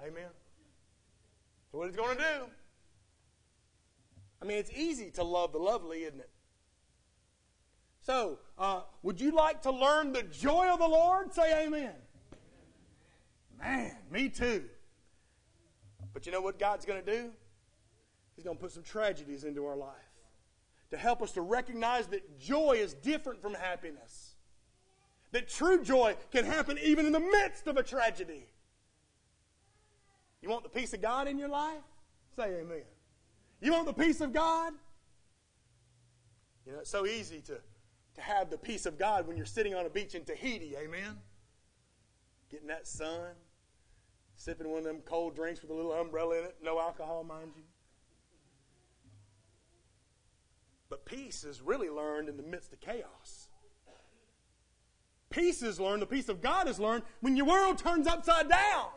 Amen? 0.00 0.24
That's 0.24 1.72
what 1.72 1.86
He's 1.86 1.96
going 1.96 2.16
to 2.16 2.22
do. 2.22 2.44
I 4.40 4.44
mean, 4.44 4.58
it's 4.58 4.72
easy 4.72 5.10
to 5.12 5.22
love 5.22 5.52
the 5.52 5.58
lovely, 5.58 6.04
isn't 6.04 6.20
it? 6.20 6.30
So, 8.02 8.38
uh, 8.58 8.80
would 9.02 9.20
you 9.20 9.30
like 9.30 9.62
to 9.62 9.70
learn 9.70 10.12
the 10.12 10.24
joy 10.24 10.68
of 10.68 10.80
the 10.80 10.88
Lord? 10.88 11.32
Say 11.32 11.66
amen. 11.66 11.92
Man, 13.60 13.96
me 14.10 14.28
too. 14.28 14.64
But 16.12 16.26
you 16.26 16.32
know 16.32 16.40
what 16.40 16.58
God's 16.58 16.84
going 16.84 17.02
to 17.04 17.12
do? 17.12 17.30
He's 18.34 18.44
going 18.44 18.56
to 18.56 18.60
put 18.60 18.72
some 18.72 18.82
tragedies 18.82 19.44
into 19.44 19.64
our 19.66 19.76
life 19.76 20.11
to 20.92 20.98
help 20.98 21.22
us 21.22 21.32
to 21.32 21.40
recognize 21.40 22.06
that 22.08 22.38
joy 22.38 22.74
is 22.74 22.92
different 22.92 23.40
from 23.40 23.54
happiness. 23.54 24.34
That 25.32 25.48
true 25.48 25.82
joy 25.82 26.16
can 26.30 26.44
happen 26.44 26.78
even 26.82 27.06
in 27.06 27.12
the 27.12 27.20
midst 27.20 27.66
of 27.66 27.78
a 27.78 27.82
tragedy. 27.82 28.46
You 30.42 30.50
want 30.50 30.64
the 30.64 30.68
peace 30.68 30.92
of 30.92 31.00
God 31.00 31.28
in 31.28 31.38
your 31.38 31.48
life? 31.48 31.80
Say 32.36 32.60
amen. 32.60 32.82
You 33.62 33.72
want 33.72 33.86
the 33.86 33.94
peace 33.94 34.20
of 34.20 34.34
God? 34.34 34.74
You 36.66 36.72
know, 36.72 36.80
it's 36.80 36.90
so 36.90 37.06
easy 37.06 37.40
to, 37.40 37.54
to 38.14 38.20
have 38.20 38.50
the 38.50 38.58
peace 38.58 38.84
of 38.84 38.98
God 38.98 39.26
when 39.26 39.38
you're 39.38 39.46
sitting 39.46 39.74
on 39.74 39.86
a 39.86 39.90
beach 39.90 40.14
in 40.14 40.24
Tahiti, 40.24 40.76
amen? 40.76 41.16
Getting 42.50 42.68
that 42.68 42.86
sun, 42.86 43.30
sipping 44.36 44.68
one 44.68 44.80
of 44.80 44.84
them 44.84 45.00
cold 45.06 45.34
drinks 45.34 45.62
with 45.62 45.70
a 45.70 45.74
little 45.74 45.94
umbrella 45.94 46.38
in 46.38 46.44
it, 46.44 46.56
no 46.62 46.78
alcohol, 46.78 47.24
mind 47.24 47.52
you. 47.56 47.62
But 50.92 51.06
peace 51.06 51.42
is 51.42 51.62
really 51.62 51.88
learned 51.88 52.28
in 52.28 52.36
the 52.36 52.42
midst 52.42 52.74
of 52.74 52.80
chaos. 52.82 53.48
Peace 55.30 55.62
is 55.62 55.80
learned, 55.80 56.02
the 56.02 56.06
peace 56.06 56.28
of 56.28 56.42
God 56.42 56.68
is 56.68 56.78
learned 56.78 57.02
when 57.22 57.34
your 57.34 57.46
world 57.46 57.78
turns 57.78 58.06
upside 58.06 58.50
down. 58.50 58.88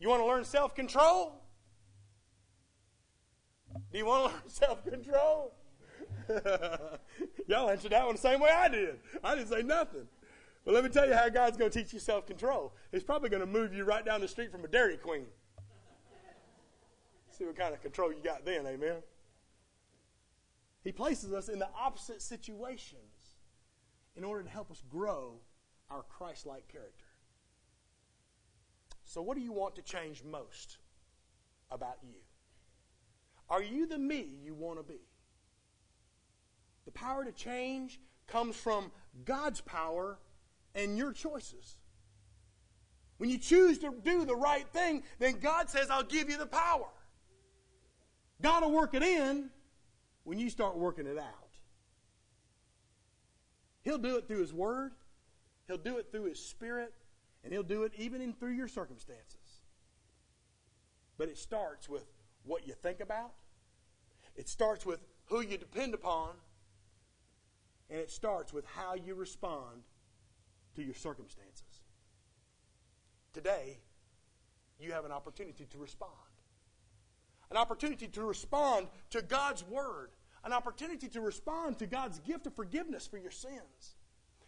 You 0.00 0.08
want 0.08 0.22
to 0.22 0.26
learn 0.26 0.44
self 0.44 0.74
control? 0.74 1.42
Do 3.92 3.98
you 3.98 4.06
want 4.06 4.30
to 4.30 4.32
learn 4.32 4.42
self 4.48 4.82
control? 4.82 5.54
Y'all 7.46 7.68
answered 7.68 7.92
that 7.92 8.06
one 8.06 8.14
the 8.14 8.20
same 8.22 8.40
way 8.40 8.48
I 8.48 8.68
did. 8.68 8.98
I 9.22 9.34
didn't 9.34 9.50
say 9.50 9.60
nothing. 9.60 10.08
But 10.64 10.72
let 10.72 10.84
me 10.84 10.88
tell 10.88 11.06
you 11.06 11.12
how 11.12 11.28
God's 11.28 11.58
going 11.58 11.70
to 11.70 11.82
teach 11.82 11.92
you 11.92 11.98
self 11.98 12.26
control. 12.26 12.72
He's 12.92 13.04
probably 13.04 13.28
going 13.28 13.42
to 13.42 13.46
move 13.46 13.74
you 13.74 13.84
right 13.84 14.06
down 14.06 14.22
the 14.22 14.28
street 14.28 14.50
from 14.50 14.64
a 14.64 14.68
Dairy 14.68 14.96
Queen. 14.96 15.26
See 17.28 17.44
what 17.44 17.58
kind 17.58 17.74
of 17.74 17.82
control 17.82 18.10
you 18.10 18.22
got 18.24 18.46
then, 18.46 18.66
amen? 18.66 19.02
He 20.84 20.92
places 20.92 21.32
us 21.32 21.48
in 21.48 21.58
the 21.58 21.68
opposite 21.76 22.20
situations 22.20 23.36
in 24.14 24.22
order 24.22 24.44
to 24.44 24.50
help 24.50 24.70
us 24.70 24.82
grow 24.88 25.40
our 25.90 26.02
Christ 26.02 26.46
like 26.46 26.68
character. 26.68 27.06
So, 29.04 29.22
what 29.22 29.36
do 29.36 29.42
you 29.42 29.52
want 29.52 29.74
to 29.76 29.82
change 29.82 30.22
most 30.22 30.78
about 31.70 31.98
you? 32.02 32.18
Are 33.48 33.62
you 33.62 33.86
the 33.86 33.98
me 33.98 34.26
you 34.42 34.54
want 34.54 34.78
to 34.78 34.82
be? 34.82 35.00
The 36.84 36.92
power 36.92 37.24
to 37.24 37.32
change 37.32 37.98
comes 38.26 38.56
from 38.56 38.90
God's 39.24 39.60
power 39.60 40.18
and 40.74 40.98
your 40.98 41.12
choices. 41.12 41.78
When 43.18 43.30
you 43.30 43.38
choose 43.38 43.78
to 43.78 43.94
do 44.04 44.24
the 44.24 44.36
right 44.36 44.66
thing, 44.68 45.02
then 45.18 45.38
God 45.38 45.70
says, 45.70 45.88
I'll 45.88 46.02
give 46.02 46.28
you 46.28 46.36
the 46.36 46.46
power. 46.46 46.88
God 48.42 48.64
will 48.64 48.72
work 48.72 48.94
it 48.94 49.02
in, 49.02 49.50
when 50.24 50.38
you 50.38 50.50
start 50.50 50.76
working 50.76 51.06
it 51.06 51.18
out. 51.18 51.58
He'll 53.82 53.98
do 53.98 54.16
it 54.16 54.26
through 54.26 54.40
His 54.40 54.52
Word, 54.52 54.92
He'll 55.66 55.76
do 55.78 55.98
it 55.98 56.10
through 56.10 56.24
His 56.24 56.38
Spirit, 56.38 56.92
and 57.42 57.52
He'll 57.52 57.62
do 57.62 57.84
it 57.84 57.92
even 57.96 58.20
in 58.20 58.32
through 58.32 58.52
your 58.52 58.68
circumstances. 58.68 59.60
But 61.16 61.28
it 61.28 61.38
starts 61.38 61.88
with 61.88 62.06
what 62.44 62.66
you 62.66 62.74
think 62.74 63.00
about, 63.00 63.32
It 64.34 64.48
starts 64.48 64.84
with 64.84 65.00
who 65.26 65.40
you 65.42 65.56
depend 65.56 65.94
upon, 65.94 66.30
and 67.90 68.00
it 68.00 68.10
starts 68.10 68.52
with 68.52 68.64
how 68.66 68.94
you 68.94 69.14
respond 69.14 69.82
to 70.74 70.82
your 70.82 70.94
circumstances. 70.94 71.62
Today, 73.32 73.78
you 74.78 74.92
have 74.92 75.04
an 75.04 75.12
opportunity 75.12 75.66
to 75.66 75.78
respond. 75.78 76.10
An 77.50 77.56
opportunity 77.56 78.08
to 78.08 78.22
respond 78.22 78.88
to 79.10 79.22
God's 79.22 79.64
Word. 79.64 80.10
An 80.44 80.52
opportunity 80.52 81.08
to 81.08 81.20
respond 81.20 81.78
to 81.78 81.86
God's 81.86 82.18
gift 82.20 82.46
of 82.46 82.54
forgiveness 82.54 83.06
for 83.06 83.18
your 83.18 83.30
sins. 83.30 83.96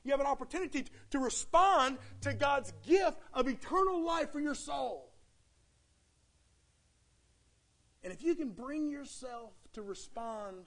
You 0.04 0.12
have 0.12 0.20
an 0.20 0.26
opportunity 0.26 0.84
to 1.10 1.18
respond 1.18 1.98
to 2.20 2.32
God's 2.32 2.72
gift 2.86 3.18
of 3.32 3.48
eternal 3.48 4.04
life 4.04 4.30
for 4.30 4.40
your 4.40 4.54
soul. 4.54 5.12
And 8.04 8.12
if 8.12 8.22
you 8.22 8.36
can 8.36 8.50
bring 8.50 8.88
yourself 8.88 9.52
to 9.72 9.82
respond 9.82 10.66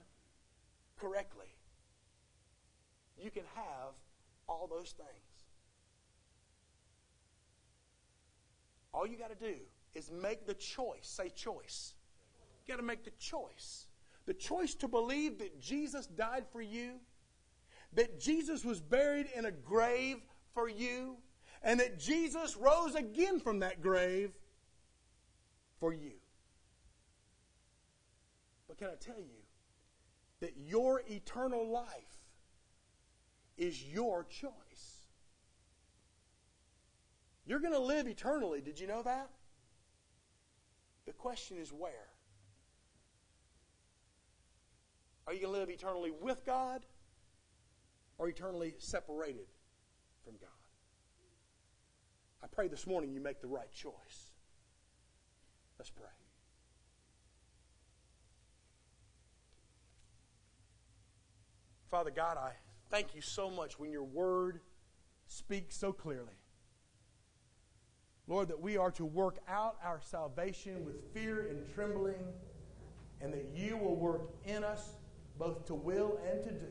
correctly, 0.98 1.56
you 3.16 3.30
can 3.30 3.44
have 3.54 3.94
all 4.46 4.66
those 4.66 4.92
things. 4.92 5.08
All 8.92 9.06
you 9.06 9.16
got 9.16 9.30
to 9.30 9.46
do 9.46 9.56
is 9.94 10.10
make 10.10 10.46
the 10.46 10.54
choice. 10.54 11.00
Say 11.02 11.30
choice. 11.30 11.94
Got 12.70 12.76
to 12.76 12.82
make 12.84 13.02
the 13.02 13.10
choice. 13.18 13.88
The 14.26 14.32
choice 14.34 14.76
to 14.76 14.86
believe 14.86 15.40
that 15.40 15.60
Jesus 15.60 16.06
died 16.06 16.44
for 16.52 16.62
you, 16.62 17.00
that 17.94 18.20
Jesus 18.20 18.64
was 18.64 18.80
buried 18.80 19.26
in 19.34 19.44
a 19.44 19.50
grave 19.50 20.18
for 20.54 20.68
you, 20.68 21.16
and 21.64 21.80
that 21.80 21.98
Jesus 21.98 22.56
rose 22.56 22.94
again 22.94 23.40
from 23.40 23.58
that 23.58 23.82
grave 23.82 24.30
for 25.80 25.92
you. 25.92 26.12
But 28.68 28.78
can 28.78 28.86
I 28.86 28.94
tell 29.00 29.18
you 29.18 29.42
that 30.38 30.52
your 30.56 31.02
eternal 31.10 31.68
life 31.68 31.88
is 33.58 33.82
your 33.82 34.22
choice? 34.22 35.08
You're 37.46 37.58
going 37.58 37.72
to 37.72 37.80
live 37.80 38.06
eternally. 38.06 38.60
Did 38.60 38.78
you 38.78 38.86
know 38.86 39.02
that? 39.02 39.28
The 41.06 41.12
question 41.14 41.56
is 41.56 41.72
where? 41.72 42.10
Are 45.26 45.32
you 45.32 45.40
going 45.40 45.52
to 45.52 45.60
live 45.60 45.70
eternally 45.70 46.10
with 46.20 46.44
God 46.44 46.84
or 48.18 48.28
eternally 48.28 48.74
separated 48.78 49.46
from 50.24 50.34
God? 50.40 50.48
I 52.42 52.46
pray 52.46 52.68
this 52.68 52.86
morning 52.86 53.12
you 53.12 53.20
make 53.20 53.40
the 53.40 53.48
right 53.48 53.70
choice. 53.72 54.32
Let's 55.78 55.90
pray. 55.90 56.06
Father 61.90 62.10
God, 62.10 62.36
I 62.36 62.52
thank 62.88 63.14
you 63.14 63.20
so 63.20 63.50
much 63.50 63.78
when 63.78 63.90
your 63.90 64.04
word 64.04 64.60
speaks 65.26 65.76
so 65.76 65.92
clearly. 65.92 66.34
Lord, 68.28 68.48
that 68.48 68.60
we 68.60 68.76
are 68.76 68.92
to 68.92 69.04
work 69.04 69.38
out 69.48 69.76
our 69.82 70.00
salvation 70.00 70.84
with 70.84 71.12
fear 71.12 71.48
and 71.48 71.74
trembling, 71.74 72.22
and 73.20 73.32
that 73.32 73.50
you 73.56 73.76
will 73.76 73.96
work 73.96 74.30
in 74.44 74.62
us 74.62 74.94
both 75.40 75.64
to 75.66 75.74
will 75.74 76.20
and 76.30 76.44
to 76.44 76.50
do 76.50 76.68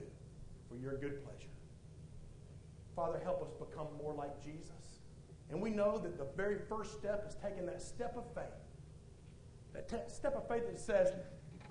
for 0.69 0.77
your 0.77 0.95
good 0.97 1.23
pleasure. 1.25 1.49
Father, 2.95 3.19
help 3.23 3.41
us 3.41 3.49
become 3.59 3.87
more 4.01 4.13
like 4.13 4.41
Jesus. 4.43 5.01
And 5.49 5.59
we 5.59 5.71
know 5.71 5.97
that 5.97 6.19
the 6.19 6.27
very 6.37 6.59
first 6.69 6.93
step 6.93 7.25
is 7.27 7.35
taking 7.43 7.65
that 7.65 7.81
step 7.81 8.15
of 8.15 8.23
faith. 8.35 8.45
That 9.73 9.89
te- 9.89 10.13
step 10.13 10.35
of 10.35 10.47
faith 10.47 10.67
that 10.67 10.79
says, 10.79 11.11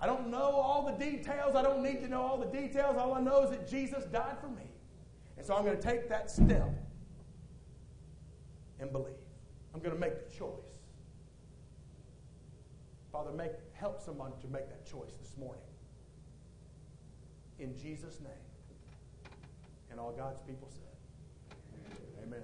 I 0.00 0.06
don't 0.06 0.28
know 0.28 0.38
all 0.38 0.84
the 0.84 1.04
details. 1.04 1.54
I 1.54 1.62
don't 1.62 1.82
need 1.82 2.00
to 2.00 2.08
know 2.08 2.22
all 2.22 2.36
the 2.36 2.46
details. 2.46 2.96
All 2.98 3.14
I 3.14 3.20
know 3.20 3.44
is 3.44 3.50
that 3.50 3.68
Jesus 3.68 4.04
died 4.04 4.36
for 4.40 4.48
me. 4.48 4.68
And 5.36 5.46
so 5.46 5.54
I'm 5.54 5.64
going 5.64 5.76
to 5.76 5.82
take 5.82 6.08
that 6.08 6.28
step 6.30 6.72
and 8.80 8.90
believe. 8.90 9.14
I'm 9.72 9.80
going 9.80 9.94
to 9.94 10.00
make 10.00 10.28
the 10.28 10.36
choice. 10.36 10.50
Father, 13.12 13.30
make, 13.30 13.52
help 13.74 14.00
someone 14.00 14.32
to 14.40 14.48
make 14.48 14.68
that 14.68 14.84
choice 14.84 15.12
this 15.20 15.36
morning. 15.38 15.62
In 17.58 17.76
Jesus' 17.76 18.20
name. 18.20 18.44
And 19.90 19.98
all 19.98 20.12
God's 20.12 20.40
people 20.46 20.68
said, 20.70 20.84
Amen. 22.22 22.42